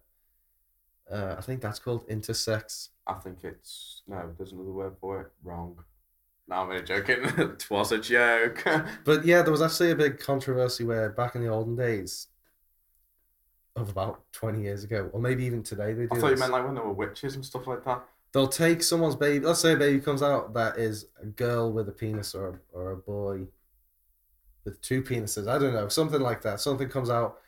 Uh, 1.11 1.35
I 1.37 1.41
think 1.41 1.61
that's 1.61 1.79
called 1.79 2.07
intersex. 2.07 2.89
I 3.07 3.15
think 3.15 3.39
it's 3.43 4.03
no. 4.07 4.31
There's 4.37 4.51
another 4.51 4.71
word 4.71 4.95
for 5.01 5.21
it. 5.21 5.27
Wrong. 5.43 5.75
No, 6.47 6.55
I'm 6.57 6.69
only 6.69 6.83
joking. 6.83 7.23
it 7.37 7.69
was 7.69 7.91
a 7.91 7.97
joke. 7.97 8.63
But 9.05 9.25
yeah, 9.25 9.41
there 9.41 9.51
was 9.51 9.61
actually 9.61 9.91
a 9.91 9.95
big 9.95 10.19
controversy 10.19 10.83
where 10.83 11.09
back 11.09 11.35
in 11.35 11.41
the 11.43 11.49
olden 11.49 11.75
days, 11.75 12.27
of 13.75 13.89
about 13.89 14.21
twenty 14.31 14.61
years 14.61 14.83
ago, 14.83 15.09
or 15.11 15.19
maybe 15.19 15.43
even 15.45 15.63
today, 15.63 15.93
they 15.93 16.05
do. 16.05 16.09
I 16.11 16.19
thought 16.19 16.27
you 16.27 16.31
this. 16.31 16.39
meant 16.39 16.51
like 16.51 16.65
when 16.65 16.75
there 16.75 16.83
were 16.83 16.93
witches 16.93 17.33
and 17.33 17.43
stuff 17.43 17.65
like 17.65 17.83
that. 17.85 18.03
They'll 18.31 18.47
take 18.47 18.83
someone's 18.83 19.15
baby. 19.15 19.43
Let's 19.43 19.59
say 19.59 19.73
a 19.73 19.77
baby 19.77 19.99
comes 19.99 20.21
out 20.21 20.53
that 20.53 20.77
is 20.77 21.07
a 21.19 21.25
girl 21.25 21.71
with 21.71 21.89
a 21.89 21.91
penis 21.91 22.35
or 22.35 22.61
a, 22.73 22.77
or 22.77 22.91
a 22.91 22.97
boy 22.97 23.47
with 24.69 24.81
two 24.81 25.01
penises. 25.01 25.47
I 25.47 25.57
don't 25.57 25.73
know, 25.73 25.87
something 25.89 26.21
like 26.21 26.41
that. 26.43 26.59
Something 26.59 26.89
comes 26.89 27.09
out 27.09 27.39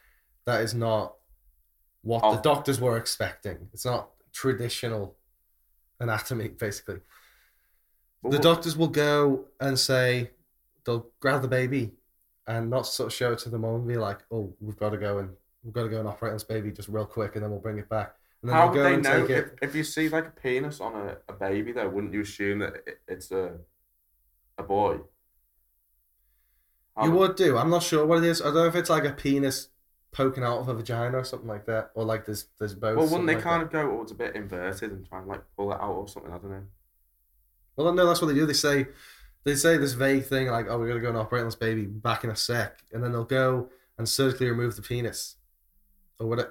that 0.46 0.62
is 0.62 0.74
not 0.74 1.16
what 2.02 2.22
the 2.22 2.40
Oh. 2.40 2.42
doctors 2.42 2.82
were 2.82 2.98
expecting. 2.98 3.70
It's 3.74 3.86
not 3.86 4.10
traditional 4.34 5.16
anatomy, 6.00 6.50
basically. 6.50 7.02
The 8.24 8.40
doctors 8.40 8.76
will 8.78 8.88
go 8.88 9.46
and 9.60 9.78
say 9.80 10.32
they'll 10.84 11.08
grab 11.20 11.42
the 11.42 11.48
baby 11.48 11.92
and 12.48 12.70
not 12.70 12.86
sort 12.88 13.08
of 13.08 13.14
show 13.14 13.32
it 13.34 13.40
to 13.40 13.50
the 13.50 13.58
mom 13.58 13.76
and 13.76 13.88
be 13.88 13.98
like, 13.98 14.20
"Oh, 14.32 14.54
we've 14.60 14.78
got 14.78 14.90
to 14.92 14.98
go 14.98 15.20
and 15.20 15.36
we've 15.64 15.74
got 15.74 15.84
to 15.84 15.90
go 15.90 16.00
and 16.00 16.08
operate 16.08 16.32
on 16.32 16.36
this 16.36 16.44
baby 16.44 16.72
just 16.72 16.90
real 16.90 17.06
quick, 17.06 17.36
and 17.36 17.44
then 17.44 17.52
we'll 17.52 17.60
bring 17.60 17.78
it 17.80 17.90
back." 17.90 18.16
And 18.42 18.50
then 18.50 18.58
How 18.58 18.72
would 18.72 18.84
they 18.84 18.98
know 18.98 19.22
take 19.28 19.30
if, 19.38 19.48
it. 19.48 19.60
if 19.62 19.76
you 19.76 19.84
see 19.84 20.10
like 20.10 20.28
a 20.28 20.32
penis 20.32 20.80
on 20.80 20.96
a, 20.96 21.18
a 21.30 21.34
baby 21.34 21.72
though? 21.72 21.90
Wouldn't 21.90 22.14
you 22.14 22.22
assume 22.22 22.60
that 22.60 22.76
it, 22.88 23.02
it's 23.08 23.32
a 23.32 23.58
a 24.58 24.64
boy? 24.64 25.00
You 27.06 27.12
would- 27.12 27.20
would 27.30 27.36
do. 27.36 27.58
I'm 27.58 27.70
not 27.70 27.84
sure 27.84 28.06
what 28.06 28.20
it 28.20 28.24
is. 28.26 28.42
I 28.42 28.46
don't 28.46 28.56
know 28.56 28.66
if 28.66 28.76
it's 28.76 28.90
like 28.90 29.06
a 29.06 29.12
penis 29.12 29.70
poking 30.12 30.44
out 30.44 30.60
of 30.60 30.68
a 30.68 30.74
vagina 30.74 31.18
or 31.18 31.24
something 31.24 31.48
like 31.48 31.66
that, 31.68 31.92
or 31.96 32.04
like 32.04 32.26
there's 32.26 32.48
there's 32.60 32.76
both. 32.76 32.98
Well, 32.98 33.08
wouldn't 33.08 33.28
they 33.28 33.36
like 33.36 33.44
kind 33.44 33.62
that. 33.62 33.66
of 33.68 33.72
go, 33.72 33.98
"Oh, 33.98 34.02
it's 34.04 34.12
a 34.12 34.16
bit 34.16 34.36
inverted," 34.36 34.92
and 34.92 35.08
try 35.08 35.20
and 35.20 35.28
like 35.28 35.42
pull 35.56 35.72
it 35.72 35.80
out 35.82 35.94
or 35.94 36.08
something? 36.08 36.32
I 36.32 36.38
don't 36.38 36.52
know. 36.52 36.64
Well, 37.78 37.94
no, 37.94 38.06
that's 38.06 38.22
what 38.22 38.28
they 38.28 38.34
do. 38.34 38.46
They 38.46 38.54
say 38.54 38.88
they 39.44 39.56
say 39.56 39.78
this 39.78 39.94
vague 39.94 40.26
thing 40.26 40.48
like, 40.48 40.68
"Oh, 40.70 40.78
we're 40.78 40.88
gonna 40.90 41.00
go 41.00 41.10
and 41.10 41.18
operate 41.18 41.42
on 41.42 41.48
this 41.48 41.56
baby 41.56 41.86
back 41.86 42.24
in 42.24 42.30
a 42.30 42.36
sec," 42.36 42.80
and 42.92 43.04
then 43.04 43.12
they'll 43.14 43.24
go 43.24 43.70
and 43.98 44.08
surgically 44.08 44.48
remove 44.50 44.76
the 44.76 44.82
penis, 44.82 45.38
or 46.20 46.28
what? 46.28 46.40
It, 46.40 46.50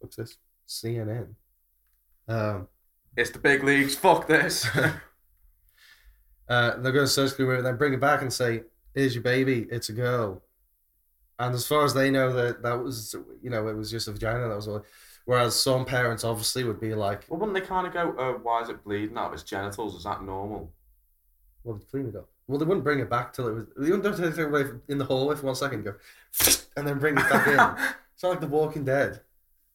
what's 0.00 0.16
this? 0.16 0.36
CNN. 0.68 1.34
Um, 2.28 2.68
It's 3.16 3.30
the 3.30 3.38
big 3.38 3.62
leagues. 3.64 3.94
Fuck 3.94 4.26
this. 4.26 4.66
uh, 4.76 4.92
they're 6.48 6.92
going 6.92 7.06
to 7.06 7.08
surgically 7.08 7.44
remove 7.44 7.60
it, 7.60 7.62
then 7.62 7.76
bring 7.76 7.92
it 7.94 8.00
back 8.00 8.20
and 8.22 8.32
say, 8.32 8.64
"Here's 8.96 9.14
your 9.14 9.22
baby. 9.22 9.68
It's 9.70 9.90
a 9.90 9.92
girl." 9.92 10.42
And 11.38 11.54
as 11.54 11.66
far 11.66 11.84
as 11.84 11.94
they 11.94 12.10
know, 12.10 12.32
that 12.32 12.62
that 12.62 12.82
was 12.82 13.14
you 13.42 13.50
know 13.50 13.68
it 13.68 13.76
was 13.76 13.90
just 13.90 14.08
a 14.08 14.12
vagina. 14.12 14.48
That 14.48 14.56
was 14.56 14.68
all. 14.68 14.84
Whereas 15.26 15.60
some 15.60 15.84
parents 15.84 16.24
obviously 16.24 16.64
would 16.64 16.80
be 16.80 16.94
like, 16.94 17.26
well, 17.28 17.40
wouldn't 17.40 17.54
they 17.54 17.60
kind 17.66 17.86
of 17.86 17.92
go, 17.92 18.14
"Oh, 18.18 18.40
why 18.42 18.62
is 18.62 18.68
it 18.68 18.84
bleeding 18.84 19.18
out 19.18 19.28
of 19.28 19.34
its 19.34 19.42
genitals? 19.44 19.94
Is 19.96 20.04
that 20.04 20.22
normal?" 20.22 20.72
"Well, 21.64 21.80
clean 21.90 22.08
it 22.08 22.16
up." 22.16 22.28
Well, 22.46 22.58
they 22.58 22.64
wouldn't 22.64 22.84
bring 22.84 23.00
it 23.00 23.10
back 23.10 23.32
till 23.32 23.48
it 23.48 23.52
was. 23.52 23.64
They 23.76 23.90
wouldn't 23.90 24.16
take 24.16 24.38
it 24.38 24.46
away 24.48 24.64
in 24.88 24.98
the 24.98 25.04
hallway 25.04 25.34
for 25.36 25.46
one 25.46 25.56
second, 25.56 25.82
go, 25.84 25.94
and 26.76 26.86
then 26.86 26.98
bring 26.98 27.16
it 27.18 27.28
back 27.28 27.46
in. 27.48 27.86
It's 28.14 28.22
not 28.22 28.30
like 28.30 28.40
The 28.40 28.46
Walking 28.46 28.82
Dead. 28.86 29.20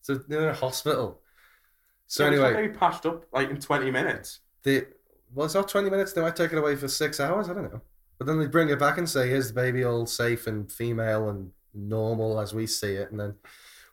So 0.01 0.15
they're 0.15 0.41
in 0.41 0.49
a 0.49 0.53
hospital. 0.55 1.21
So 2.07 2.25
Yeah, 2.25 2.31
it's 2.31 2.41
anyway, 2.41 2.53
maybe 2.53 2.73
patched 2.73 3.05
up 3.05 3.25
like 3.31 3.49
in 3.49 3.59
twenty 3.59 3.91
minutes. 3.91 4.39
they 4.63 4.85
well, 5.33 5.45
it's 5.45 5.55
not 5.55 5.67
twenty 5.69 5.89
minutes. 5.89 6.13
They 6.13 6.21
might 6.21 6.35
take 6.35 6.51
it 6.51 6.57
away 6.57 6.75
for 6.75 6.87
six 6.87 7.19
hours. 7.19 7.49
I 7.49 7.53
don't 7.53 7.71
know. 7.71 7.81
But 8.21 8.27
then 8.27 8.37
they 8.37 8.45
bring 8.45 8.69
it 8.69 8.77
back 8.77 8.99
and 8.99 9.09
say, 9.09 9.27
"Here's 9.29 9.47
the 9.47 9.55
baby, 9.55 9.83
all 9.83 10.05
safe 10.05 10.45
and 10.45 10.71
female 10.71 11.27
and 11.27 11.51
normal 11.73 12.39
as 12.39 12.53
we 12.53 12.67
see 12.67 12.93
it." 12.93 13.09
And 13.09 13.19
then, 13.19 13.33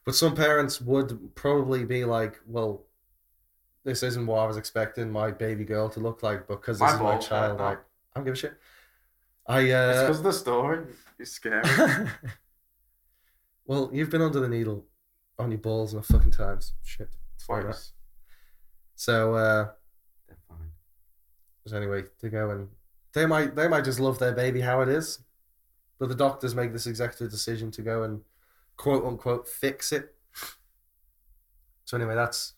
but 0.04 0.14
some 0.14 0.35
parents 0.35 0.82
would 0.82 1.35
probably 1.35 1.87
be 1.87 2.04
like, 2.04 2.38
"Well, 2.47 2.85
this 3.85 4.02
isn't 4.02 4.26
what 4.26 4.40
I 4.40 4.47
was 4.47 4.58
expecting 4.58 5.11
my 5.11 5.30
baby 5.30 5.64
girl 5.64 5.88
to 5.88 6.00
look 6.00 6.23
like 6.23 6.47
because 6.47 6.78
this 6.78 6.90
My 6.90 6.94
is 6.97 7.00
my 7.00 7.16
child." 7.16 7.58
Like, 7.58 7.78
I 7.78 8.18
don't 8.18 8.26
give 8.26 8.35
a 8.35 8.37
shit. 8.37 8.58
I 9.47 9.61
It's 9.61 9.73
uh, 9.73 10.02
because 10.02 10.18
of 10.18 10.25
the 10.25 10.32
story. 10.35 10.85
It's 11.18 11.30
scary. 11.30 11.62
well, 13.64 13.88
you've 13.94 14.11
been 14.11 14.20
under 14.20 14.40
the 14.40 14.49
needle 14.50 14.85
on 15.38 15.50
your 15.50 15.61
balls 15.61 15.94
enough 15.94 16.04
fucking 16.04 16.32
times. 16.32 16.75
Shit. 16.82 17.16
Twice. 17.42 17.92
So. 18.94 19.37
uh 19.37 19.68
They're 20.26 20.37
fine. 20.47 20.73
So 21.66 21.78
anyway, 21.78 22.02
to 22.20 22.28
go 22.28 22.50
and 22.50 22.68
they 23.18 23.26
might 23.26 23.56
they 23.56 23.68
might 23.68 23.84
just 23.84 24.00
love 24.00 24.18
their 24.18 24.32
baby 24.32 24.60
how 24.60 24.80
it 24.80 24.88
is, 24.88 25.18
but 25.98 26.08
the 26.08 26.14
doctors 26.14 26.54
make 26.54 26.72
this 26.72 26.87
executive 26.87 27.30
decision 27.30 27.70
to 27.72 27.82
go 27.82 28.04
and 28.04 28.22
quote 28.76 29.04
unquote 29.04 29.48
fix 29.48 29.92
it. 29.92 30.14
So 31.84 31.96
anyway, 31.96 32.14
that's. 32.14 32.54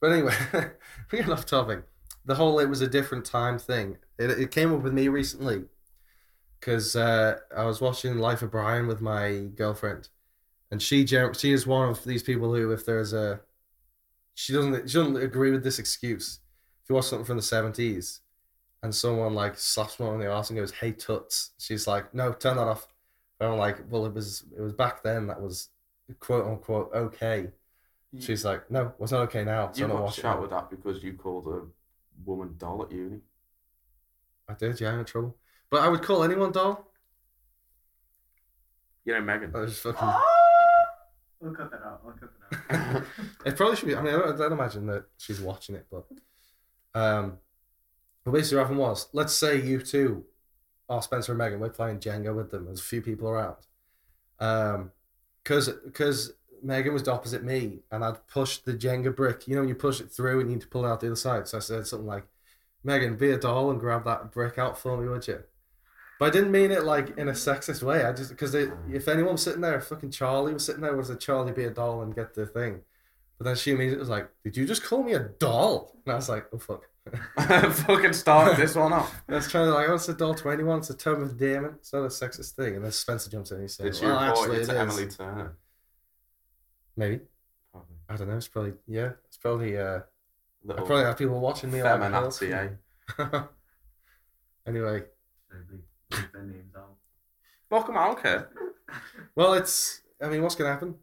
But 0.00 0.12
anyway, 0.12 0.34
we 1.12 1.18
get 1.18 1.30
off 1.30 1.44
topic. 1.44 1.82
The 2.24 2.36
whole 2.36 2.60
it 2.60 2.68
was 2.68 2.82
a 2.82 2.88
different 2.88 3.24
time 3.24 3.58
thing. 3.58 3.98
It 4.18 4.30
it 4.30 4.50
came 4.50 4.72
up 4.72 4.82
with 4.82 4.92
me 4.92 5.08
recently, 5.08 5.64
because 6.60 6.94
uh, 6.94 7.38
I 7.56 7.64
was 7.64 7.80
watching 7.80 8.18
Life 8.18 8.42
of 8.42 8.52
Brian 8.52 8.86
with 8.86 9.00
my 9.00 9.48
girlfriend, 9.56 10.08
and 10.70 10.80
she 10.80 11.04
she 11.06 11.52
is 11.52 11.66
one 11.66 11.88
of 11.88 12.04
these 12.04 12.22
people 12.22 12.54
who 12.54 12.70
if 12.70 12.86
there's 12.86 13.12
a, 13.12 13.40
she 14.34 14.52
doesn't 14.52 14.88
she 14.88 14.98
doesn't 14.98 15.16
agree 15.16 15.50
with 15.50 15.64
this 15.64 15.80
excuse 15.80 16.38
if 16.82 16.88
you 16.88 16.94
watch 16.94 17.06
something 17.06 17.26
from 17.26 17.38
the 17.38 17.42
seventies 17.42 18.20
and 18.82 18.94
someone 18.94 19.34
like 19.34 19.58
slaps 19.58 19.98
one 19.98 20.10
on 20.14 20.18
the 20.20 20.30
arse 20.30 20.50
and 20.50 20.58
goes, 20.58 20.72
"Hey 20.72 20.92
toots," 20.92 21.50
she's 21.58 21.86
like, 21.86 22.14
"No, 22.14 22.32
turn 22.32 22.56
that 22.56 22.68
off." 22.68 22.86
And 23.40 23.50
I'm 23.50 23.58
like, 23.58 23.78
"Well, 23.90 24.06
it 24.06 24.14
was 24.14 24.44
it 24.56 24.60
was 24.60 24.72
back 24.72 25.02
then 25.02 25.26
that 25.28 25.40
was 25.40 25.68
quote 26.20 26.46
unquote 26.46 26.90
okay." 26.94 27.48
She's 28.18 28.44
like, 28.44 28.70
"No, 28.70 28.92
it's 29.00 29.12
not 29.12 29.22
okay 29.22 29.44
now." 29.44 29.70
So 29.72 29.80
You 29.80 29.84
I'm 29.86 29.90
got 29.92 30.02
watching. 30.04 30.22
shouted 30.22 30.46
it." 30.46 30.52
at 30.52 30.70
because 30.70 31.02
you 31.02 31.12
called 31.14 31.46
a 31.48 31.62
woman 32.24 32.54
doll 32.58 32.82
at 32.84 32.90
uni. 32.92 33.20
I 34.48 34.54
did, 34.54 34.80
yeah, 34.80 34.92
I'm 34.92 35.00
in 35.00 35.04
trouble. 35.04 35.36
But 35.70 35.82
I 35.82 35.88
would 35.88 36.02
call 36.02 36.24
anyone 36.24 36.52
doll. 36.52 36.90
You 39.04 39.14
know, 39.14 39.20
Megan. 39.20 39.52
I 39.54 39.60
was 39.60 39.78
fucking. 39.78 40.08
I'll 41.44 41.52
cut 41.54 41.70
that 41.70 41.82
out. 41.84 42.00
I'll 42.04 42.12
cut 42.12 42.30
that 42.50 42.96
out. 42.96 43.02
It 43.46 43.56
probably 43.56 43.76
should 43.76 43.86
be. 43.88 43.94
I 43.94 44.02
mean, 44.02 44.14
I 44.14 44.18
don't, 44.18 44.34
I 44.34 44.38
don't 44.38 44.52
imagine 44.52 44.86
that 44.86 45.04
she's 45.18 45.40
watching 45.40 45.74
it, 45.76 45.86
but 45.90 46.06
um, 46.94 47.38
but 48.28 48.38
basically, 48.38 48.58
what 48.58 48.62
happened 48.64 48.80
was, 48.80 49.08
let's 49.12 49.34
say 49.34 49.60
you 49.60 49.80
two 49.80 50.24
are 50.88 51.02
Spencer 51.02 51.32
and 51.32 51.38
Megan. 51.38 51.60
We're 51.60 51.70
playing 51.70 51.98
Jenga 51.98 52.34
with 52.34 52.50
them. 52.50 52.66
There's 52.66 52.80
a 52.80 52.84
few 52.84 53.02
people 53.02 53.28
around. 53.28 53.56
Um, 54.40 54.92
because 55.42 55.68
because 55.68 56.34
Megan 56.62 56.92
was 56.92 57.08
opposite 57.08 57.42
me, 57.42 57.80
and 57.90 58.04
I'd 58.04 58.26
pushed 58.26 58.64
the 58.64 58.74
Jenga 58.74 59.14
brick. 59.14 59.48
You 59.48 59.54
know, 59.54 59.62
when 59.62 59.68
you 59.68 59.74
push 59.74 60.00
it 60.00 60.10
through, 60.10 60.40
and 60.40 60.50
you 60.50 60.56
need 60.56 60.62
to 60.62 60.68
pull 60.68 60.84
it 60.84 60.88
out 60.88 61.00
the 61.00 61.06
other 61.06 61.16
side. 61.16 61.48
So 61.48 61.56
I 61.56 61.60
said 61.60 61.86
something 61.86 62.06
like, 62.06 62.26
"Megan, 62.84 63.16
be 63.16 63.30
a 63.30 63.38
doll 63.38 63.70
and 63.70 63.80
grab 63.80 64.04
that 64.04 64.30
brick 64.30 64.58
out 64.58 64.78
for 64.78 64.96
me, 64.96 65.08
would 65.08 65.26
you?" 65.26 65.44
But 66.18 66.26
I 66.26 66.30
didn't 66.30 66.50
mean 66.50 66.70
it 66.70 66.84
like 66.84 67.16
in 67.16 67.28
a 67.28 67.32
sexist 67.32 67.82
way. 67.82 68.04
I 68.04 68.12
just 68.12 68.30
because 68.30 68.54
if 68.54 69.08
anyone 69.08 69.32
was 69.32 69.42
sitting 69.42 69.60
there, 69.60 69.80
fucking 69.80 70.10
Charlie 70.10 70.52
was 70.52 70.64
sitting 70.64 70.82
there, 70.82 70.96
was 70.96 71.10
a 71.10 71.16
Charlie 71.16 71.52
be 71.52 71.64
a 71.64 71.70
doll 71.70 72.02
and 72.02 72.14
get 72.14 72.34
the 72.34 72.46
thing. 72.46 72.82
But 73.38 73.44
then 73.44 73.56
she 73.56 73.70
immediately 73.70 74.00
was 74.00 74.08
like, 74.08 74.28
"Did 74.44 74.56
you 74.56 74.66
just 74.66 74.82
call 74.82 75.02
me 75.02 75.14
a 75.14 75.20
doll?" 75.20 75.96
And 76.04 76.12
I 76.12 76.16
was 76.16 76.28
like, 76.28 76.46
"Oh 76.52 76.58
fuck." 76.58 76.88
Fucking 77.38 78.12
start 78.12 78.56
this 78.56 78.74
one 78.74 78.92
off. 78.92 79.22
Was 79.28 79.50
trying 79.50 79.66
to 79.66 79.72
like, 79.74 79.88
"Oh, 79.88 79.94
it's 79.94 80.08
a 80.08 80.14
doll 80.14 80.34
to 80.34 80.50
anyone. 80.50 80.78
It's 80.78 80.90
a 80.90 80.96
term 80.96 81.22
of 81.22 81.30
endearment. 81.30 81.74
It's 81.78 81.92
not 81.92 82.00
a 82.04 82.08
sexist 82.08 82.52
thing." 82.52 82.76
And 82.76 82.84
then 82.84 82.92
Spencer 82.92 83.30
jumps 83.30 83.50
in 83.50 83.56
and 83.58 83.64
he 83.64 83.68
says, 83.68 83.84
Did 83.84 83.96
she 83.96 84.04
"Well, 84.06 84.20
report 84.20 84.38
actually, 84.38 84.56
it 84.56 84.62
it 84.62 84.66
to 84.66 84.72
is." 84.72 84.78
Emily 84.78 85.06
Turner? 85.08 85.56
Maybe 86.96 87.20
Probably. 87.72 87.96
I 88.08 88.16
don't 88.16 88.28
know. 88.28 88.36
It's 88.36 88.48
probably 88.48 88.72
yeah. 88.86 89.12
It's 89.26 89.36
probably 89.36 89.76
uh. 89.78 90.00
I 90.00 90.02
Little 90.64 90.86
probably 90.86 91.04
have 91.04 91.16
people 91.16 91.38
watching 91.40 91.70
me. 91.70 91.82
like, 91.82 92.00
feminazi, 92.00 92.52
eh? 92.52 93.40
anyway, 94.66 95.04
leave- 95.52 95.82
leave 96.10 96.32
their 96.32 96.42
names 96.42 96.74
out. 96.76 96.94
Welcome, 97.70 97.96
I 97.96 98.06
don't 98.06 98.20
care. 98.22 98.50
well, 99.34 99.54
it's. 99.54 100.02
I 100.20 100.28
mean, 100.28 100.42
what's 100.42 100.56
gonna 100.56 100.70
happen? 100.70 100.94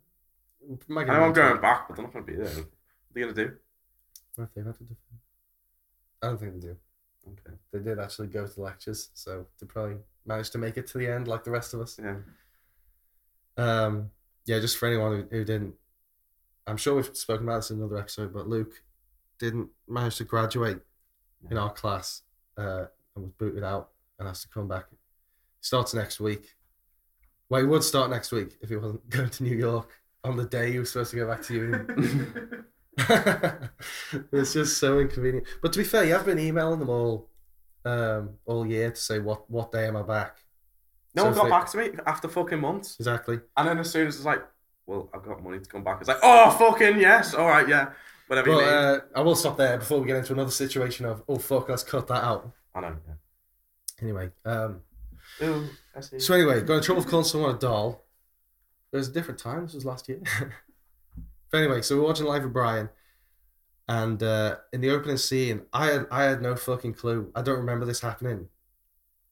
I 0.89 1.03
know 1.03 1.13
I'm 1.13 1.33
going 1.33 1.61
back, 1.61 1.87
but 1.87 1.95
they're 1.95 2.03
not 2.03 2.11
going 2.13 2.25
to 2.25 2.31
be 2.31 2.37
there. 2.37 2.47
What 2.47 2.57
are 2.57 2.65
they 3.13 3.21
going 3.21 3.35
to 3.35 3.45
do? 3.45 3.53
What 4.35 4.45
if 4.45 4.53
they 4.55 4.63
have 4.63 4.77
to 4.79 4.83
do? 4.83 4.95
I 6.21 6.27
don't 6.27 6.39
think 6.39 6.53
they 6.53 6.67
do. 6.67 6.77
Okay. 7.27 7.57
They 7.73 7.79
did 7.79 7.99
actually 7.99 8.27
go 8.27 8.45
to 8.45 8.61
lectures, 8.61 9.09
so 9.13 9.45
they 9.59 9.67
probably 9.67 9.97
managed 10.25 10.51
to 10.53 10.57
make 10.57 10.77
it 10.77 10.87
to 10.87 10.97
the 10.97 11.07
end 11.07 11.27
like 11.27 11.43
the 11.43 11.51
rest 11.51 11.73
of 11.73 11.81
us. 11.81 11.99
Yeah. 12.01 12.17
Um, 13.57 14.11
yeah, 14.45 14.59
just 14.59 14.77
for 14.77 14.87
anyone 14.87 15.27
who, 15.31 15.37
who 15.37 15.45
didn't, 15.45 15.75
I'm 16.67 16.77
sure 16.77 16.95
we've 16.95 17.15
spoken 17.15 17.47
about 17.47 17.57
this 17.57 17.71
in 17.71 17.77
another 17.77 17.97
episode, 17.97 18.33
but 18.33 18.47
Luke 18.47 18.83
didn't 19.39 19.69
manage 19.87 20.17
to 20.17 20.23
graduate 20.23 20.79
in 21.49 21.57
our 21.57 21.71
class 21.71 22.21
uh, 22.57 22.85
and 23.15 23.25
was 23.25 23.31
booted 23.31 23.63
out 23.63 23.89
and 24.19 24.27
has 24.27 24.41
to 24.41 24.47
come 24.49 24.67
back. 24.67 24.85
Starts 25.61 25.93
next 25.93 26.19
week. 26.19 26.55
Well, 27.49 27.61
he 27.61 27.67
would 27.67 27.83
start 27.83 28.09
next 28.09 28.31
week 28.31 28.57
if 28.61 28.69
he 28.69 28.75
wasn't 28.75 29.07
going 29.09 29.29
to 29.29 29.43
New 29.43 29.55
York 29.55 29.89
on 30.23 30.37
the 30.37 30.45
day 30.45 30.71
he 30.71 30.79
was 30.79 30.91
supposed 30.91 31.11
to 31.11 31.17
go 31.17 31.27
back 31.27 31.43
to 31.43 31.53
uni. 31.53 31.77
it's 34.31 34.53
just 34.53 34.77
so 34.77 34.99
inconvenient. 34.99 35.45
But 35.61 35.73
to 35.73 35.79
be 35.79 35.85
fair, 35.85 36.03
you 36.05 36.13
have 36.13 36.25
been 36.25 36.39
emailing 36.39 36.79
them 36.79 36.89
all 36.89 37.29
um, 37.85 38.31
all 38.45 38.65
year 38.65 38.89
to 38.91 38.95
say 38.95 39.19
what, 39.19 39.49
what 39.49 39.71
day 39.71 39.87
am 39.87 39.95
I 39.97 40.01
back? 40.01 40.37
No 41.15 41.23
So 41.23 41.25
one 41.27 41.35
got 41.35 41.43
they- 41.43 41.49
back 41.49 41.71
to 41.71 41.77
me 41.77 41.89
after 42.05 42.27
fucking 42.27 42.59
months. 42.59 42.95
Exactly. 42.99 43.39
And 43.55 43.67
then 43.67 43.77
as 43.79 43.91
soon 43.91 44.07
as 44.07 44.15
it's 44.15 44.25
like, 44.25 44.43
well, 44.87 45.09
I've 45.13 45.23
got 45.23 45.43
money 45.43 45.59
to 45.59 45.65
come 45.69 45.83
back, 45.83 45.97
it's 45.99 46.07
like, 46.07 46.17
oh, 46.23 46.49
fucking 46.51 46.99
yes. 46.99 47.33
All 47.33 47.47
right, 47.47 47.67
yeah. 47.67 47.91
Whatever 48.27 48.49
you 48.49 48.55
But 48.55 48.63
uh, 48.63 48.99
I 49.15 49.21
will 49.21 49.35
stop 49.35 49.55
there 49.57 49.77
before 49.77 49.99
we 49.99 50.07
get 50.07 50.17
into 50.17 50.33
another 50.33 50.49
situation 50.51 51.05
of 51.05 51.23
oh 51.27 51.37
fuck, 51.37 51.69
let's 51.69 51.83
cut 51.83 52.07
that 52.07 52.23
out. 52.23 52.51
I 52.73 52.81
know, 52.81 52.95
yeah. 53.07 53.13
Anyway, 54.01 54.31
um, 54.45 54.81
Ooh, 55.43 55.67
I 55.95 55.99
see. 56.01 56.17
so 56.19 56.33
anyway, 56.33 56.61
got 56.61 56.77
in 56.77 56.81
trouble 56.83 57.03
for 57.03 57.09
calling 57.09 57.25
someone 57.25 57.55
a 57.55 57.59
doll. 57.59 58.03
There's 58.91 59.07
a 59.09 59.11
different 59.11 59.39
time. 59.39 59.63
This 59.65 59.75
was 59.75 59.85
last 59.85 60.09
year. 60.09 60.21
but 61.51 61.57
anyway, 61.57 61.81
so 61.81 61.97
we're 61.97 62.07
watching 62.07 62.25
Life 62.25 62.43
of 62.43 62.53
Brian, 62.53 62.89
and 63.87 64.21
uh, 64.21 64.57
in 64.73 64.81
the 64.81 64.89
opening 64.89 65.17
scene, 65.17 65.61
I 65.73 65.87
had 65.87 66.07
I 66.11 66.23
had 66.23 66.41
no 66.41 66.55
fucking 66.55 66.93
clue. 66.93 67.31
I 67.35 67.41
don't 67.41 67.59
remember 67.59 67.85
this 67.85 68.01
happening 68.01 68.47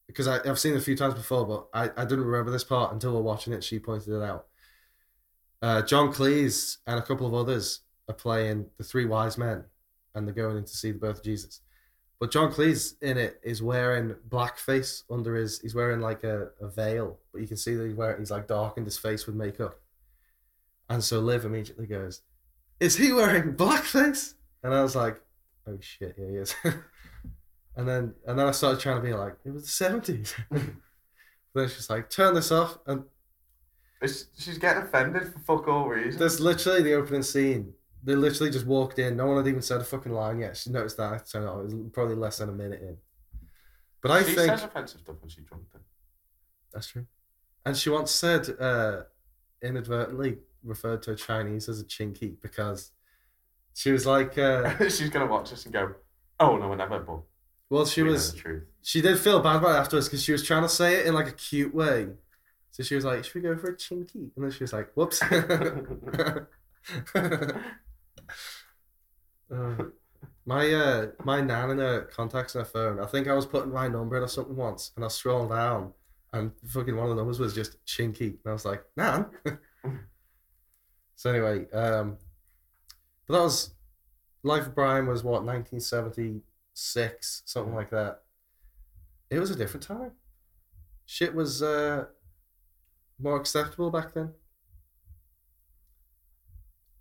because 0.07 0.27
I've 0.27 0.59
seen 0.59 0.73
it 0.73 0.77
a 0.77 0.81
few 0.81 0.95
times 0.95 1.15
before, 1.15 1.45
but 1.45 1.67
I, 1.73 2.01
I 2.01 2.05
didn't 2.05 2.25
remember 2.25 2.51
this 2.51 2.63
part 2.63 2.93
until 2.93 3.11
we 3.11 3.17
we're 3.17 3.23
watching 3.23 3.53
it. 3.53 3.63
She 3.63 3.79
pointed 3.79 4.13
it 4.13 4.21
out. 4.21 4.47
Uh, 5.61 5.81
John 5.81 6.11
Cleese 6.11 6.77
and 6.85 6.99
a 6.99 7.01
couple 7.01 7.25
of 7.25 7.33
others 7.33 7.81
are 8.09 8.13
playing 8.13 8.67
the 8.77 8.83
three 8.83 9.05
wise 9.05 9.37
men, 9.37 9.63
and 10.13 10.27
they're 10.27 10.35
going 10.35 10.57
in 10.57 10.65
to 10.65 10.77
see 10.77 10.91
the 10.91 10.99
birth 10.99 11.19
of 11.19 11.23
Jesus. 11.23 11.61
But 12.19 12.31
John 12.31 12.51
Cleese 12.51 12.93
in 13.01 13.17
it 13.17 13.39
is 13.43 13.61
wearing 13.61 14.15
blackface 14.29 15.03
under 15.09 15.35
his. 15.35 15.59
He's 15.59 15.75
wearing 15.75 15.99
like 15.99 16.23
a, 16.23 16.49
a 16.61 16.67
veil, 16.67 17.17
but 17.31 17.41
you 17.41 17.47
can 17.47 17.57
see 17.57 17.75
that 17.75 17.85
he's 17.85 17.95
wearing. 17.95 18.19
He's 18.19 18.31
like 18.31 18.47
darkened 18.47 18.85
his 18.87 18.97
face 18.97 19.25
with 19.25 19.35
makeup. 19.35 19.79
And 20.89 21.03
so 21.03 21.19
Liv 21.19 21.45
immediately 21.45 21.87
goes, 21.87 22.21
"Is 22.79 22.97
he 22.97 23.11
wearing 23.13 23.53
blackface?" 23.55 24.33
And 24.63 24.73
I 24.73 24.81
was 24.83 24.95
like, 24.95 25.21
"Oh 25.67 25.77
shit, 25.79 26.15
yeah, 26.17 26.27
he 26.27 26.35
is." 26.35 26.55
and 27.75 27.87
then 27.87 28.13
and 28.27 28.37
then 28.37 28.47
I 28.47 28.51
started 28.51 28.79
trying 28.79 28.97
to 28.97 29.01
be 29.01 29.13
like, 29.13 29.35
"It 29.45 29.51
was 29.53 29.63
the 29.63 29.69
seventies. 29.69 30.35
then 30.51 31.69
she's 31.69 31.89
like, 31.89 32.09
"Turn 32.09 32.33
this 32.35 32.51
off," 32.51 32.77
and 32.85 33.03
It's- 34.01 34.25
She's 34.37 34.57
getting 34.57 34.83
offended 34.83 35.31
for 35.33 35.39
fuck 35.39 35.67
all 35.67 35.87
reason. 35.87 36.19
there's 36.19 36.39
literally 36.39 36.83
the 36.83 36.93
opening 36.93 37.23
scene. 37.23 37.73
They 38.05 38.15
literally 38.15 38.51
just 38.51 38.65
walked 38.65 38.99
in. 38.99 39.15
No 39.15 39.27
one 39.27 39.37
had 39.37 39.47
even 39.47 39.61
said 39.61 39.79
a 39.79 39.83
fucking 39.85 40.11
line 40.11 40.39
yet. 40.39 40.57
She 40.57 40.69
noticed 40.71 40.97
that. 40.97 41.13
I 41.13 41.17
turned 41.19 41.45
it. 41.45 41.73
It 41.73 41.77
was 41.77 41.89
probably 41.93 42.15
less 42.15 42.39
than 42.39 42.49
a 42.49 42.51
minute 42.51 42.81
in. 42.81 42.97
But 44.01 44.11
I 44.11 44.23
she 44.23 44.35
think 44.35 44.49
says 44.51 44.63
offensive 44.63 44.99
stuff 44.99 45.15
when 45.21 45.29
she's 45.29 45.45
drunk. 45.45 45.63
Then. 45.71 45.81
that's 46.73 46.87
true. 46.87 47.05
And 47.65 47.77
she 47.77 47.89
once 47.89 48.11
said, 48.11 48.49
uh, 48.59 49.03
inadvertently 49.61 50.39
referred 50.63 51.01
to 51.03 51.11
a 51.11 51.15
Chinese 51.15 51.69
as 51.69 51.79
a 51.79 51.83
chinky 51.83 52.35
because 52.41 52.91
she 53.73 53.91
was 53.91 54.05
like, 54.05 54.37
uh, 54.37 54.77
she's 54.89 55.09
gonna 55.09 55.27
watch 55.27 55.49
this 55.49 55.65
and 55.65 55.73
go, 55.73 55.95
"Oh 56.39 56.57
no, 56.57 56.71
I 56.71 56.75
never." 56.75 56.99
But 56.99 57.21
well, 57.69 57.85
she 57.85 58.03
we 58.03 58.09
was 58.09 58.35
she 58.81 59.01
did 59.01 59.17
feel 59.19 59.39
bad 59.39 59.57
about 59.57 59.75
it 59.75 59.79
afterwards 59.79 60.07
because 60.07 60.23
she 60.23 60.31
was 60.31 60.45
trying 60.45 60.63
to 60.63 60.69
say 60.69 60.99
it 60.99 61.07
in 61.07 61.13
like 61.13 61.27
a 61.27 61.31
cute 61.31 61.73
way. 61.73 62.07
So 62.71 62.83
she 62.83 62.95
was 62.95 63.05
like, 63.05 63.23
"Should 63.23 63.35
we 63.35 63.41
go 63.41 63.57
for 63.57 63.69
a 63.69 63.75
chinky?" 63.75 64.31
And 64.35 64.43
then 64.43 64.51
she 64.51 64.63
was 64.63 64.73
like, 64.73 64.91
"Whoops." 64.93 65.21
Uh, 65.21 66.45
my 70.45 70.73
uh, 70.73 71.07
my 71.23 71.41
nan 71.41 71.71
in 71.71 71.77
her 71.79 72.01
contacts 72.01 72.55
in 72.55 72.61
her 72.61 72.65
phone. 72.65 72.99
I 72.99 73.05
think 73.05 73.27
I 73.27 73.33
was 73.33 73.45
putting 73.45 73.71
my 73.71 73.87
number 73.87 74.17
in 74.17 74.23
or 74.23 74.27
something 74.27 74.55
once, 74.55 74.91
and 74.95 75.03
I 75.03 75.07
scrolled 75.07 75.49
down, 75.49 75.93
and 76.31 76.51
fucking 76.67 76.95
one 76.95 77.05
of 77.05 77.09
the 77.09 77.15
numbers 77.15 77.39
was 77.39 77.55
just 77.55 77.83
chinky, 77.85 78.29
and 78.29 78.39
I 78.45 78.53
was 78.53 78.65
like, 78.65 78.83
"Nan." 78.97 79.25
So 81.15 81.29
anyway, 81.29 81.69
um, 81.71 82.17
but 83.27 83.35
that 83.35 83.43
was 83.43 83.73
Life 84.43 84.67
of 84.67 84.75
Brian 84.75 85.07
was 85.07 85.23
what 85.23 85.45
nineteen 85.45 85.79
seventy 85.79 86.41
six, 86.73 87.43
something 87.45 87.73
like 87.73 87.89
that. 87.91 88.21
It 89.29 89.39
was 89.39 89.51
a 89.51 89.55
different 89.55 89.85
time. 89.87 90.11
Shit 91.05 91.33
was 91.33 91.63
uh, 91.63 92.05
more 93.19 93.37
acceptable 93.37 93.89
back 93.89 94.13
then. 94.13 94.31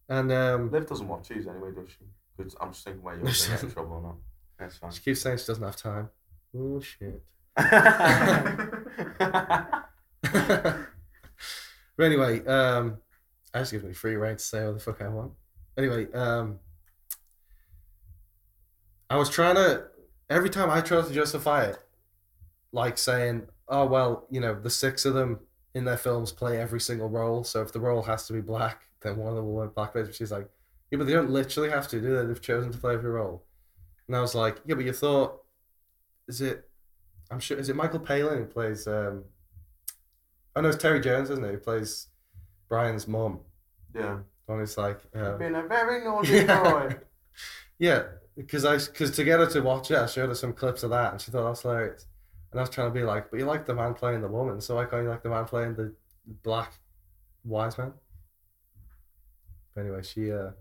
And 0.08 0.30
um, 0.32 0.70
Liv 0.70 0.86
doesn't 0.86 1.08
watch 1.08 1.28
these 1.28 1.46
anyway, 1.46 1.70
does 1.74 1.88
she? 1.88 2.04
Because 2.36 2.54
I'm 2.60 2.72
just 2.72 2.84
thinking 2.84 3.02
where 3.02 3.14
you're 3.14 3.24
going 3.24 3.34
to 3.58 3.70
trouble 3.70 3.92
or 3.94 4.02
not. 4.02 4.16
That's 4.58 4.76
fine. 4.76 4.92
she 4.92 5.00
keeps 5.00 5.22
saying 5.22 5.38
she 5.38 5.46
doesn't 5.46 5.64
have 5.64 5.76
time. 5.76 6.10
Oh 6.56 6.80
shit. 6.80 7.22
but 11.96 12.04
anyway, 12.04 12.44
um, 12.46 12.98
that 13.52 13.60
just 13.60 13.72
gives 13.72 13.84
me 13.84 13.92
free 13.92 14.16
rein 14.16 14.36
to 14.36 14.42
say 14.42 14.64
what 14.64 14.74
the 14.74 14.80
fuck 14.80 15.02
I 15.02 15.08
want. 15.08 15.32
Anyway, 15.76 16.10
um, 16.12 16.58
I 19.10 19.16
was 19.16 19.28
trying 19.28 19.56
to 19.56 19.84
every 20.30 20.50
time 20.50 20.70
I 20.70 20.80
tried 20.80 21.06
to 21.06 21.12
justify 21.12 21.64
it, 21.64 21.78
like 22.72 22.98
saying, 22.98 23.46
"Oh 23.68 23.86
well, 23.86 24.26
you 24.30 24.40
know, 24.40 24.54
the 24.54 24.70
six 24.70 25.04
of 25.04 25.14
them 25.14 25.40
in 25.74 25.84
their 25.84 25.96
films 25.96 26.32
play 26.32 26.58
every 26.58 26.80
single 26.80 27.08
role, 27.08 27.44
so 27.44 27.62
if 27.62 27.72
the 27.72 27.80
role 27.80 28.02
has 28.02 28.26
to 28.26 28.32
be 28.32 28.40
black, 28.40 28.82
then 29.00 29.16
one 29.16 29.30
of 29.30 29.36
them 29.36 29.46
will 29.46 29.54
wear 29.54 29.68
blackface." 29.68 30.06
But 30.06 30.14
she's 30.14 30.32
like, 30.32 30.48
"Yeah, 30.90 30.98
but 30.98 31.06
they 31.06 31.12
don't 31.12 31.30
literally 31.30 31.70
have 31.70 31.88
to, 31.88 32.00
do 32.00 32.16
they? 32.16 32.26
They've 32.26 32.40
chosen 32.40 32.72
to 32.72 32.78
play 32.78 32.94
every 32.94 33.10
role." 33.10 33.44
And 34.06 34.16
I 34.16 34.20
was 34.20 34.34
like, 34.34 34.60
"Yeah, 34.66 34.74
but 34.74 34.84
you 34.84 34.92
thought, 34.92 35.42
is 36.28 36.40
it? 36.40 36.68
I'm 37.30 37.40
sure 37.40 37.58
is 37.58 37.68
it 37.68 37.76
Michael 37.76 38.00
Palin 38.00 38.38
who 38.38 38.44
plays? 38.44 38.86
um 38.86 39.24
Oh 40.54 40.60
no, 40.60 40.68
it's 40.68 40.76
Terry 40.76 41.00
Jones, 41.00 41.30
isn't 41.30 41.44
it? 41.44 41.50
Who 41.50 41.58
plays 41.58 42.08
Brian's 42.72 43.06
mom? 43.06 43.40
yeah. 43.94 44.20
And 44.48 44.62
it's 44.62 44.78
like, 44.78 44.98
um, 45.14 45.38
Being 45.38 45.54
a 45.54 45.62
very 45.62 46.02
naughty 46.02 46.32
Yeah. 46.36 46.62
boy. 46.62 46.96
Yeah, 47.78 48.04
because 48.34 48.64
I 48.64 48.78
because 48.78 49.10
to 49.16 49.24
get 49.24 49.40
her 49.40 49.46
to 49.46 49.60
watch 49.60 49.90
it, 49.90 49.98
I 49.98 50.06
showed 50.06 50.30
her 50.30 50.34
some 50.34 50.54
clips 50.54 50.82
of 50.82 50.88
that, 50.88 51.12
and 51.12 51.20
she 51.20 51.30
thought 51.30 51.46
that's 51.46 51.60
hilarious. 51.60 52.06
And 52.50 52.58
I 52.58 52.62
was 52.62 52.70
trying 52.70 52.88
to 52.88 52.94
be 52.94 53.02
like, 53.02 53.30
but 53.30 53.38
you 53.38 53.44
like 53.44 53.66
the 53.66 53.74
man 53.74 53.92
playing 53.92 54.22
the 54.22 54.28
woman, 54.28 54.58
so 54.62 54.76
why 54.76 54.86
can't 54.86 55.02
you 55.02 55.10
like 55.10 55.22
the 55.22 55.28
man 55.28 55.44
playing 55.44 55.74
the 55.74 55.94
black 56.42 56.72
wise 57.44 57.76
man? 57.76 57.92
But 59.74 59.82
anyway, 59.82 60.02
she 60.02 60.32
uh, 60.32 60.52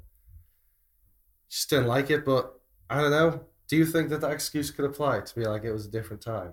she 1.48 1.60
just 1.60 1.70
didn't 1.70 1.88
like 1.88 2.10
it. 2.10 2.26
But 2.26 2.60
I 2.90 3.00
don't 3.00 3.12
know. 3.12 3.46
Do 3.70 3.78
you 3.78 3.86
think 3.86 4.10
that 4.10 4.20
that 4.20 4.32
excuse 4.32 4.70
could 4.70 4.84
apply 4.84 5.22
to 5.22 5.36
be 5.36 5.46
like 5.46 5.64
it 5.64 5.72
was 5.72 5.86
a 5.86 5.92
different 5.92 6.22
time? 6.22 6.52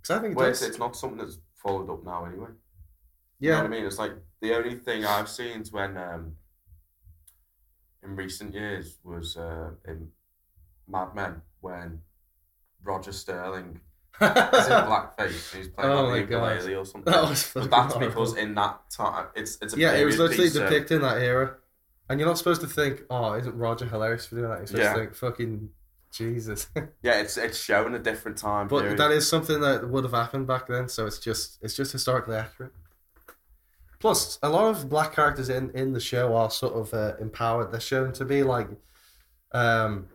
Because 0.00 0.16
I 0.16 0.20
think 0.20 0.32
it 0.32 0.36
Well, 0.36 0.46
it's 0.48 0.78
not 0.78 0.94
something 0.94 1.18
that's 1.18 1.38
followed 1.56 1.90
up 1.90 2.04
now 2.04 2.24
anyway. 2.24 2.50
Yeah, 3.44 3.50
You 3.50 3.56
know 3.56 3.62
what 3.62 3.66
I 3.66 3.76
mean? 3.76 3.86
It's 3.86 3.98
like 3.98 4.12
the 4.40 4.54
only 4.58 4.74
thing 4.86 5.04
I've 5.04 5.28
seen 5.28 5.60
is 5.62 5.72
when 5.72 5.96
um, 5.96 6.22
in 8.02 8.16
recent 8.16 8.54
years 8.54 8.98
was 9.04 9.36
uh, 9.36 9.70
in 9.86 10.08
Mad 10.88 11.14
Men 11.14 11.42
when 11.60 12.00
Roger 12.82 13.12
Sterling 13.12 13.80
is 14.20 14.26
in 14.28 14.34
blackface. 14.90 15.54
and 15.54 15.62
He's 15.64 15.68
playing 15.68 15.90
Oh 15.92 16.04
like 16.04 16.10
my 16.12 16.18
the 16.20 16.26
God. 16.26 16.52
ukulele 16.56 16.74
or 16.74 16.84
something. 16.84 17.12
that 17.12 17.22
was 17.28 17.50
But 17.54 17.70
that's 17.70 17.94
horrible. 17.94 18.08
because 18.14 18.36
in 18.36 18.54
that 18.54 18.90
time, 18.90 19.26
it's 19.34 19.58
it's 19.62 19.74
a 19.74 19.78
yeah, 19.78 19.92
it 19.94 20.04
was 20.04 20.18
literally 20.18 20.44
piece, 20.44 20.54
so- 20.54 20.62
depicting 20.68 21.00
that 21.00 21.18
era, 21.18 21.56
and 22.08 22.20
you're 22.20 22.28
not 22.28 22.38
supposed 22.38 22.60
to 22.60 22.66
think, 22.66 23.02
"Oh, 23.10 23.32
isn't 23.34 23.56
Roger 23.56 23.86
hilarious 23.86 24.26
for 24.26 24.36
doing 24.36 24.50
that?" 24.50 24.58
You're 24.58 24.66
supposed 24.66 24.84
Yeah. 24.84 24.92
to 24.94 24.98
think, 25.00 25.14
"Fucking 25.14 25.70
Jesus." 26.12 26.68
Yeah, 27.02 27.20
it's 27.20 27.36
it's 27.38 27.58
showing 27.58 27.94
a 27.94 27.98
different 27.98 28.36
time 28.38 28.68
But 28.68 28.80
period. 28.82 28.98
that 28.98 29.10
is 29.10 29.28
something 29.28 29.60
that 29.60 29.88
would 29.88 30.04
have 30.04 30.12
happened 30.12 30.46
back 30.46 30.66
then, 30.68 30.88
so 30.88 31.06
it's 31.06 31.18
just 31.18 31.58
it's 31.62 31.74
just 31.74 31.92
historically 31.92 32.36
accurate. 32.36 32.72
Plus, 34.04 34.38
a 34.42 34.50
lot 34.50 34.66
of 34.66 34.90
black 34.90 35.14
characters 35.14 35.48
in 35.48 35.70
in 35.70 35.94
the 35.94 35.98
show 35.98 36.36
are 36.36 36.50
sort 36.50 36.74
of 36.74 36.92
uh, 36.92 37.16
empowered. 37.22 37.72
They're 37.72 37.80
shown 37.80 38.12
to 38.12 38.26
be 38.26 38.42
like, 38.42 38.68
um, 39.52 40.08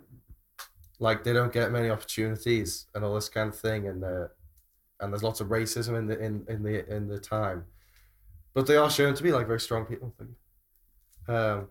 like 0.99 1.23
they 1.23 1.33
don't 1.33 1.51
get 1.51 1.71
many 1.71 1.89
opportunities 1.89 2.85
and 2.93 3.03
all 3.03 3.15
this 3.15 3.29
kind 3.29 3.49
of 3.49 3.57
thing, 3.57 3.87
and 3.87 4.03
uh, 4.03 4.27
and 4.99 5.11
there's 5.11 5.23
lots 5.23 5.41
of 5.41 5.47
racism 5.47 5.97
in 5.97 6.05
the 6.05 6.19
in 6.19 6.45
in 6.47 6.61
the 6.61 6.87
in 6.87 7.07
the 7.07 7.17
time, 7.17 7.65
but 8.53 8.67
they 8.67 8.75
are 8.75 8.91
shown 8.91 9.15
to 9.15 9.23
be 9.23 9.31
like 9.31 9.47
very 9.47 9.59
strong 9.59 9.85
people. 9.85 10.13
Um, 11.27 11.69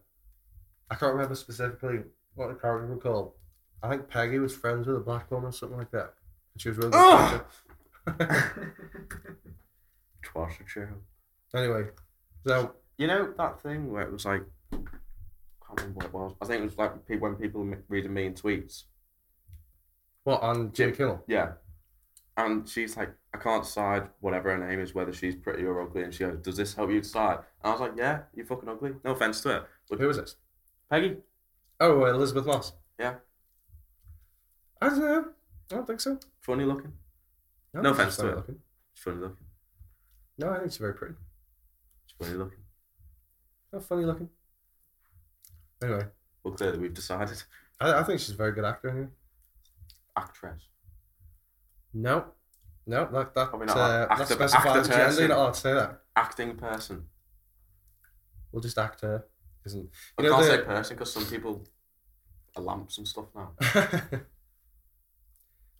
I 0.90 0.96
can't 0.96 1.12
remember 1.12 1.36
specifically 1.36 2.00
what 2.34 2.48
the 2.48 2.54
character 2.56 2.92
was 2.92 3.00
called. 3.00 3.34
I 3.80 3.90
think 3.90 4.08
Peggy 4.08 4.40
was 4.40 4.56
friends 4.56 4.88
with 4.88 4.96
a 4.96 5.00
black 5.06 5.30
woman 5.30 5.50
or 5.50 5.52
something 5.52 5.78
like 5.78 5.92
that. 5.92 6.14
And 6.52 6.60
she 6.60 6.70
was 6.70 6.78
really 6.78 6.90
good. 6.90 6.98
Ugh! 6.98 7.44
character. 10.34 10.64
A 10.64 10.64
true. 10.64 10.88
anyway, 11.54 11.84
so 12.48 12.74
You 12.96 13.06
know 13.06 13.32
that 13.36 13.60
thing 13.62 13.90
where 13.92 14.02
it 14.02 14.12
was 14.12 14.24
like, 14.24 14.42
I 14.72 14.76
can't 14.76 15.80
remember 15.80 15.98
what 15.98 16.04
it 16.06 16.12
was. 16.12 16.34
I 16.42 16.46
think 16.46 16.60
it 16.62 16.64
was 16.64 16.78
like 16.78 17.06
pe- 17.06 17.18
when 17.18 17.34
people 17.36 17.60
m- 17.62 17.82
reading 17.88 18.12
mean 18.14 18.34
tweets. 18.34 18.84
what 20.24 20.42
on 20.42 20.72
Jim 20.72 20.92
Kimmel? 20.92 21.22
Yeah. 21.26 21.52
And 22.36 22.68
she's 22.68 22.96
like, 22.96 23.10
I 23.34 23.38
can't 23.38 23.64
decide 23.64 24.08
whatever 24.20 24.50
her 24.56 24.68
name 24.68 24.80
is, 24.80 24.94
whether 24.94 25.12
she's 25.12 25.34
pretty 25.34 25.64
or 25.64 25.82
ugly. 25.82 26.02
And 26.04 26.14
she 26.14 26.24
goes, 26.24 26.38
Does 26.38 26.56
this 26.56 26.74
help 26.74 26.90
you 26.90 27.00
decide? 27.00 27.38
And 27.62 27.64
I 27.64 27.70
was 27.72 27.80
like, 27.80 27.92
Yeah, 27.96 28.20
you're 28.34 28.46
fucking 28.46 28.68
ugly. 28.68 28.92
No 29.04 29.10
offense 29.12 29.40
to 29.42 29.48
her. 29.50 29.66
But 29.90 29.98
Who 30.00 30.06
was 30.06 30.16
this? 30.18 30.36
Peggy. 30.90 31.16
Oh, 31.80 32.02
uh, 32.04 32.06
Elisabeth 32.14 32.46
Moss. 32.46 32.72
Yeah. 32.98 33.14
I 34.80 34.88
don't 34.88 34.98
know. 35.00 35.24
I 35.70 35.74
don't 35.74 35.86
think 35.86 36.00
so. 36.00 36.18
Funny 36.40 36.64
looking. 36.64 36.92
No 37.74 37.90
offense 37.90 38.16
to 38.16 38.22
her. 38.26 38.36
looking. 38.36 38.56
She's 38.94 39.04
funny 39.04 39.18
looking. 39.18 39.44
No, 40.38 40.50
I 40.50 40.58
think 40.58 40.70
she's 40.70 40.78
very 40.78 40.94
pretty. 40.94 41.14
Funny 42.20 42.34
looking. 42.34 42.58
Not 43.72 43.84
funny 43.84 44.04
looking. 44.04 44.28
Anyway, 45.82 46.06
Well, 46.42 46.54
clearly 46.54 46.78
we've 46.78 46.94
decided. 46.94 47.42
I, 47.80 48.00
I 48.00 48.02
think 48.02 48.18
she's 48.20 48.30
a 48.30 48.36
very 48.36 48.52
good 48.52 48.64
actor. 48.64 48.88
Anyway. 48.90 49.08
Actress. 50.16 50.62
No, 51.94 52.24
no, 52.86 53.08
that 53.12 53.34
that 53.34 53.48
Probably 53.50 53.66
not 53.66 53.76
uh, 53.76 54.06
actor, 54.10 54.24
that 54.24 54.28
specifies 54.50 54.66
actor 54.76 54.88
gender. 54.88 55.04
person. 55.04 55.18
You're 55.20 55.28
not 55.28 55.38
allowed 55.38 55.54
to 55.54 55.60
say 55.60 55.72
that. 55.74 56.00
Acting 56.16 56.56
person. 56.56 57.04
We'll 58.50 58.62
just 58.62 58.78
act 58.78 59.02
her. 59.02 59.24
Isn't 59.64 59.88
I 60.18 60.22
know 60.22 60.30
can't 60.32 60.42
the- 60.44 60.48
say 60.56 60.62
person 60.62 60.96
because 60.96 61.12
some 61.12 61.26
people 61.26 61.64
are 62.56 62.62
lamps 62.62 62.98
and 62.98 63.06
stuff 63.06 63.26
now. 63.34 63.52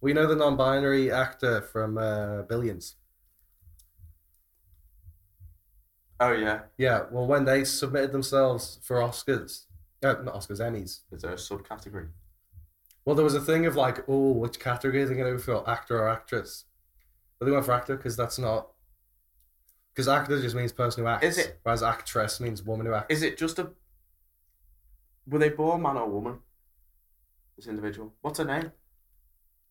we 0.00 0.12
know 0.12 0.26
the 0.26 0.36
non-binary 0.36 1.10
actor 1.10 1.60
from 1.62 1.98
uh, 1.98 2.42
Billions. 2.42 2.94
Oh, 6.20 6.32
yeah. 6.32 6.60
Yeah, 6.76 7.04
well, 7.10 7.26
when 7.26 7.44
they 7.44 7.64
submitted 7.64 8.12
themselves 8.12 8.78
for 8.82 8.96
Oscars, 8.96 9.64
uh, 10.02 10.14
not 10.24 10.34
Oscars, 10.34 10.60
Emmys. 10.60 11.00
Is 11.12 11.22
there 11.22 11.32
a 11.32 11.36
subcategory? 11.36 12.08
Well, 13.04 13.14
there 13.14 13.24
was 13.24 13.34
a 13.34 13.40
thing 13.40 13.66
of 13.66 13.76
like, 13.76 14.04
oh, 14.08 14.32
which 14.32 14.58
category 14.58 15.02
are 15.02 15.06
they 15.06 15.14
going 15.14 15.26
to 15.26 15.32
go 15.32 15.38
for, 15.62 15.68
actor 15.70 15.98
or 15.98 16.08
actress? 16.08 16.64
But 17.38 17.46
they 17.46 17.52
went 17.52 17.64
for 17.64 17.72
actor 17.72 17.96
because 17.96 18.16
that's 18.16 18.38
not. 18.38 18.68
Because 19.94 20.08
actor 20.08 20.40
just 20.40 20.54
means 20.56 20.72
person 20.72 21.02
who 21.04 21.08
acts. 21.08 21.24
Is 21.24 21.38
it- 21.38 21.60
Whereas 21.62 21.82
actress 21.82 22.40
means 22.40 22.62
woman 22.62 22.86
who 22.86 22.94
acts. 22.94 23.14
Is 23.14 23.22
it 23.22 23.38
just 23.38 23.58
a? 23.58 23.70
Were 25.26 25.38
they 25.38 25.50
born 25.50 25.82
man 25.82 25.96
or 25.96 26.08
woman? 26.08 26.38
This 27.56 27.66
individual. 27.68 28.12
What's 28.20 28.38
her 28.38 28.44
name? 28.44 28.72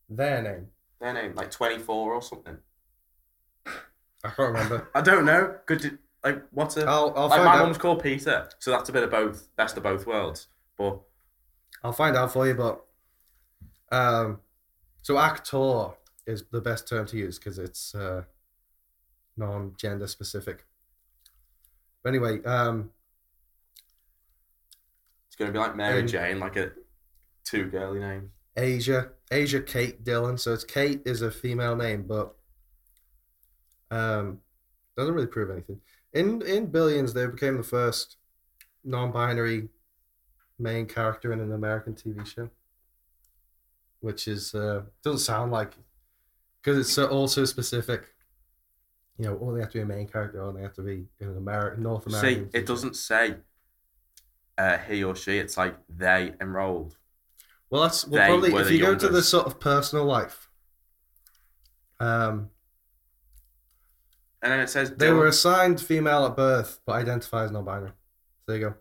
Their 0.10 0.42
name. 0.42 0.68
Their 1.00 1.14
name, 1.14 1.36
like 1.36 1.52
twenty 1.52 1.78
four 1.78 2.14
or 2.14 2.22
something. 2.22 2.58
I 3.66 3.72
can't 4.30 4.38
remember. 4.40 4.90
I 4.96 5.02
don't 5.02 5.26
know. 5.26 5.56
Could 5.66 5.84
you, 5.84 5.98
like 6.24 6.44
what's 6.52 6.78
a? 6.78 6.86
I'll, 6.86 7.14
I'll 7.16 7.28
like 7.30 7.40
find 7.40 7.46
my 7.46 7.56
out. 7.58 7.64
mum's 7.64 7.78
called 7.78 8.02
Peter, 8.04 8.50
so 8.60 8.72
that's 8.72 8.90
a 8.90 8.94
bit 8.94 9.04
of 9.04 9.12
both. 9.12 9.48
Best 9.56 9.78
of 9.78 9.84
both 9.84 10.06
worlds. 10.06 10.48
But 10.78 11.00
I'll 11.84 11.94
find 11.94 12.16
out 12.16 12.34
for 12.34 12.48
you, 12.48 12.54
but 12.54 12.84
um, 13.92 14.40
so 15.02 15.18
actor 15.18 15.92
is 16.26 16.44
the 16.52 16.62
best 16.62 16.88
term 16.88 17.06
to 17.08 17.18
use 17.18 17.40
because 17.40 17.58
it's 17.58 17.96
uh, 17.96 18.24
non-gender 19.38 20.08
specific. 20.08 20.66
But 22.04 22.10
anyway, 22.10 22.44
um, 22.44 22.92
it's 25.28 25.36
gonna 25.36 25.52
be 25.52 25.60
like 25.60 25.76
Mary 25.76 26.02
Um, 26.02 26.08
Jane, 26.08 26.40
like 26.40 26.58
a 26.58 26.72
two 27.44 27.66
girly 27.70 28.00
name. 28.00 28.32
Asia, 28.56 29.12
Asia 29.32 29.62
Kate 29.62 30.04
Dillon. 30.04 30.38
So 30.38 30.54
it's 30.54 30.64
Kate 30.64 31.02
is 31.06 31.22
a 31.22 31.30
female 31.32 31.76
name, 31.76 32.04
but 32.08 32.36
um, 33.92 34.40
doesn't 34.98 35.14
really 35.14 35.28
prove 35.28 35.52
anything. 35.52 35.80
In 36.18 36.42
in 36.42 36.66
Billions, 36.68 37.14
they 37.14 37.26
became 37.28 37.58
the 37.58 37.64
first 37.64 38.18
non-binary 38.84 39.70
main 40.58 40.86
character 40.88 41.32
in 41.32 41.40
an 41.40 41.52
American 41.52 41.94
TV 41.94 42.26
show, 42.26 42.50
which 44.00 44.28
is 44.28 44.56
uh, 44.56 44.82
doesn't 45.04 45.20
sound 45.20 45.52
like 45.52 45.74
because 46.62 46.80
it's 46.80 46.92
so, 46.92 47.08
also 47.08 47.46
specific. 47.46 48.14
You 49.20 49.26
know, 49.26 49.34
or 49.36 49.54
they 49.54 49.62
have 49.62 49.72
to 49.72 49.78
be 49.78 49.82
a 49.82 49.86
main 49.86 50.08
character, 50.08 50.42
or 50.42 50.54
they 50.54 50.62
have 50.62 50.74
to 50.74 50.82
be 50.82 51.06
in 51.20 51.30
an 51.30 51.38
American 51.38 51.84
North 51.84 52.04
See, 52.04 52.18
American. 52.18 52.52
Show. 52.52 52.58
it 52.58 52.66
doesn't 52.66 52.96
say 52.96 53.36
uh, 54.58 54.78
he 54.78 55.04
or 55.04 55.16
she. 55.16 55.38
It's 55.38 55.58
like 55.58 55.76
they 55.90 56.34
enrolled. 56.42 56.98
Well, 57.70 57.84
that's 57.84 58.08
well, 58.08 58.26
probably 58.26 58.54
if 58.54 58.72
you 58.72 58.80
go 58.80 58.96
to 58.96 59.10
the 59.10 59.22
sort 59.22 59.46
of 59.46 59.60
personal 59.60 60.06
life. 60.06 60.50
Um, 62.00 62.50
And 64.42 64.52
then 64.52 64.60
it 64.60 64.70
says 64.70 64.92
they 64.92 65.12
were 65.12 65.28
assigned 65.28 65.80
female 65.82 66.26
at 66.26 66.36
birth, 66.36 66.80
but 66.86 66.94
identify 66.94 67.46
as 67.46 67.52
non-binary. 67.52 67.92
There 68.48 68.58
you 68.58 68.70
go. 68.70 68.74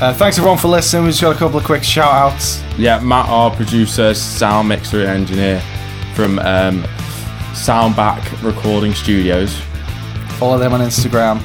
Uh, 0.00 0.14
thanks 0.14 0.38
everyone 0.38 0.58
for 0.58 0.68
listening. 0.68 1.02
We 1.04 1.10
just 1.10 1.22
got 1.22 1.34
a 1.34 1.38
couple 1.38 1.58
of 1.58 1.64
quick 1.64 1.82
shout 1.82 2.12
outs. 2.12 2.62
Yeah, 2.76 3.00
Matt, 3.00 3.28
our 3.28 3.50
producer, 3.50 4.14
sound 4.14 4.68
mixer, 4.68 5.00
and 5.00 5.08
engineer 5.08 5.60
from 6.14 6.38
um, 6.38 6.84
Soundback 7.52 8.44
Recording 8.44 8.94
Studios. 8.94 9.60
Follow 10.38 10.56
them 10.56 10.72
on 10.72 10.80
Instagram, 10.80 11.40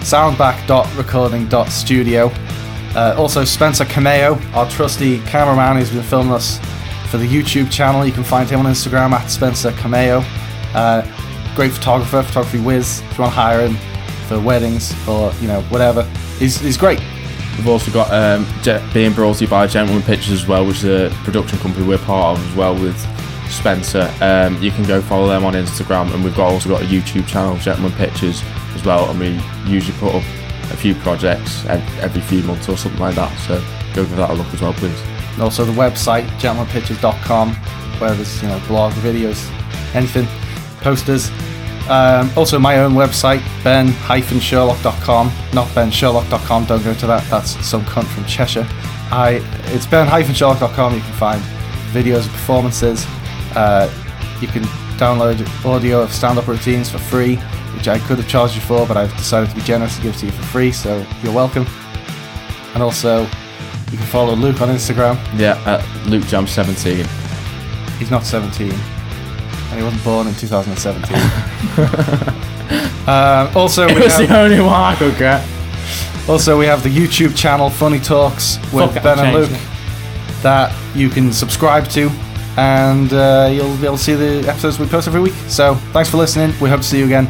soundback.recording.studio. 0.00 2.30
Uh, 2.94 3.14
also, 3.16 3.42
Spencer 3.44 3.86
Cameo, 3.86 4.38
our 4.52 4.68
trusty 4.68 5.20
cameraman 5.20 5.78
who's 5.78 5.90
been 5.90 6.02
filming 6.02 6.34
us 6.34 6.58
for 7.10 7.16
the 7.16 7.26
YouTube 7.26 7.72
channel. 7.72 8.04
You 8.04 8.12
can 8.12 8.22
find 8.22 8.50
him 8.50 8.60
on 8.60 8.66
Instagram 8.66 9.12
at 9.12 9.28
Spencer 9.28 9.72
Cameo. 9.72 10.22
Uh, 10.74 11.00
great 11.54 11.72
photographer, 11.72 12.22
photography 12.22 12.58
whiz. 12.58 13.00
If 13.00 13.18
you 13.18 13.22
want 13.22 13.34
to 13.34 13.40
hire 13.40 13.66
him 13.66 13.76
for 14.28 14.40
weddings 14.40 14.92
or 15.08 15.32
you 15.40 15.48
know 15.48 15.62
whatever, 15.62 16.02
he's, 16.38 16.58
he's 16.58 16.76
great. 16.76 17.00
We've 17.56 17.68
also 17.68 17.92
got 17.92 18.12
um, 18.12 18.46
being 18.92 19.12
brought 19.12 19.36
to 19.36 19.44
you 19.44 19.50
by 19.50 19.66
Gentleman 19.66 20.02
Pictures 20.02 20.42
as 20.42 20.46
well, 20.48 20.66
which 20.66 20.82
is 20.82 20.84
a 20.84 21.14
production 21.22 21.58
company 21.58 21.86
we're 21.86 21.98
part 21.98 22.38
of 22.38 22.50
as 22.50 22.56
well 22.56 22.74
with 22.74 22.98
Spencer. 23.48 24.12
Um, 24.20 24.60
you 24.60 24.72
can 24.72 24.84
go 24.84 25.00
follow 25.00 25.28
them 25.28 25.44
on 25.44 25.54
Instagram, 25.54 26.12
and 26.12 26.24
we've 26.24 26.34
got 26.34 26.52
also 26.52 26.68
got 26.68 26.82
a 26.82 26.86
YouTube 26.86 27.28
channel, 27.28 27.56
Gentleman 27.58 27.92
Pictures, 27.92 28.42
as 28.74 28.84
well. 28.84 29.08
And 29.08 29.20
we 29.20 29.40
usually 29.70 29.96
put 29.98 30.14
up 30.14 30.24
a 30.72 30.76
few 30.76 30.94
projects 30.96 31.64
every 31.66 32.20
few 32.22 32.42
months 32.42 32.68
or 32.68 32.76
something 32.76 33.00
like 33.00 33.14
that. 33.14 33.32
So 33.46 33.62
go 33.94 34.04
give 34.04 34.16
that 34.16 34.30
a 34.30 34.34
look 34.34 34.52
as 34.52 34.60
well, 34.60 34.72
please. 34.72 35.00
And 35.34 35.42
also 35.42 35.64
the 35.64 35.72
website 35.72 36.26
gentlemanpictures.com 36.40 37.54
where 38.00 38.12
there's 38.14 38.42
you 38.42 38.48
know 38.48 38.60
blog 38.66 38.92
videos 38.94 39.48
anything 39.94 40.26
posters. 40.84 41.30
Um, 41.88 42.30
also 42.36 42.58
my 42.58 42.78
own 42.78 42.92
website 42.92 43.42
ben-sherlock.com 43.62 45.30
not 45.52 45.68
bensherlock.com 45.68 46.64
don't 46.64 46.82
go 46.82 46.94
to 46.94 47.06
that. 47.06 47.28
That's 47.28 47.66
some 47.66 47.82
cunt 47.82 48.06
from 48.06 48.24
cheshire. 48.26 48.66
I 49.10 49.42
it's 49.74 49.86
ben-sherlock.com 49.86 50.94
you 50.94 51.00
can 51.00 51.12
find 51.14 51.42
videos 51.92 52.26
of 52.26 52.32
performances. 52.32 53.04
Uh, 53.56 53.92
you 54.40 54.48
can 54.48 54.62
download 54.96 55.38
audio 55.64 56.00
of 56.00 56.12
stand-up 56.12 56.46
routines 56.46 56.88
for 56.88 56.98
free 56.98 57.36
which 57.74 57.88
i 57.88 57.98
could 57.98 58.16
have 58.16 58.28
charged 58.28 58.54
you 58.54 58.60
for 58.60 58.86
but 58.86 58.96
i've 58.96 59.14
decided 59.16 59.50
to 59.50 59.56
be 59.56 59.62
generous 59.62 59.96
and 59.96 60.04
give 60.04 60.14
it 60.14 60.18
to 60.18 60.26
you 60.26 60.32
for 60.32 60.42
free 60.44 60.70
so 60.70 61.04
you're 61.22 61.34
welcome. 61.34 61.66
And 62.74 62.82
also 62.82 63.22
you 63.90 63.98
can 63.98 64.06
follow 64.06 64.34
luke 64.34 64.60
on 64.60 64.68
instagram. 64.68 65.16
Yeah, 65.38 65.60
at 65.66 65.80
LukeJam17. 66.06 67.06
He's 67.98 68.10
not 68.10 68.24
17. 68.24 68.93
And 69.74 69.80
he 69.80 69.84
wasn't 69.84 70.04
born 70.04 70.28
in 70.28 70.34
2017. 70.36 71.16
uh, 73.08 73.52
also, 73.56 73.86
we 73.88 73.94
It 73.94 74.04
was 74.04 74.12
have, 74.14 74.28
the 74.28 74.38
only 74.38 74.60
one 74.60 74.68
I 74.72 74.94
could 74.94 75.18
get. 75.18 75.44
also, 76.28 76.56
we 76.56 76.64
have 76.66 76.84
the 76.84 76.88
YouTube 76.88 77.36
channel 77.36 77.70
Funny 77.70 77.98
Talks 77.98 78.58
with 78.72 78.86
Fuck 78.86 78.96
it, 78.98 79.02
Ben 79.02 79.18
I'm 79.18 79.24
and 79.26 79.34
Luke 79.34 79.50
changing 79.50 79.68
that 80.44 80.72
you 80.94 81.08
can 81.10 81.32
subscribe 81.32 81.88
to. 81.88 82.08
And 82.56 83.12
uh, 83.12 83.50
you'll 83.50 83.76
be 83.78 83.86
able 83.86 83.96
to 83.96 84.02
see 84.02 84.14
the 84.14 84.48
episodes 84.48 84.78
we 84.78 84.86
post 84.86 85.08
every 85.08 85.20
week. 85.20 85.34
So, 85.48 85.74
thanks 85.92 86.08
for 86.08 86.18
listening. 86.18 86.54
We 86.60 86.70
hope 86.70 86.82
to 86.82 86.86
see 86.86 87.00
you 87.00 87.06
again. 87.06 87.26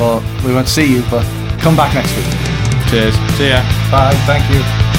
Or 0.00 0.20
we 0.46 0.54
won't 0.54 0.68
see 0.68 0.86
you, 0.86 1.02
but 1.10 1.24
come 1.58 1.74
back 1.74 1.94
next 1.94 2.14
week. 2.16 2.26
Cheers. 2.90 3.16
See 3.36 3.48
ya. 3.48 3.60
Bye. 3.90 4.14
Thank 4.24 4.48
you. 4.54 4.97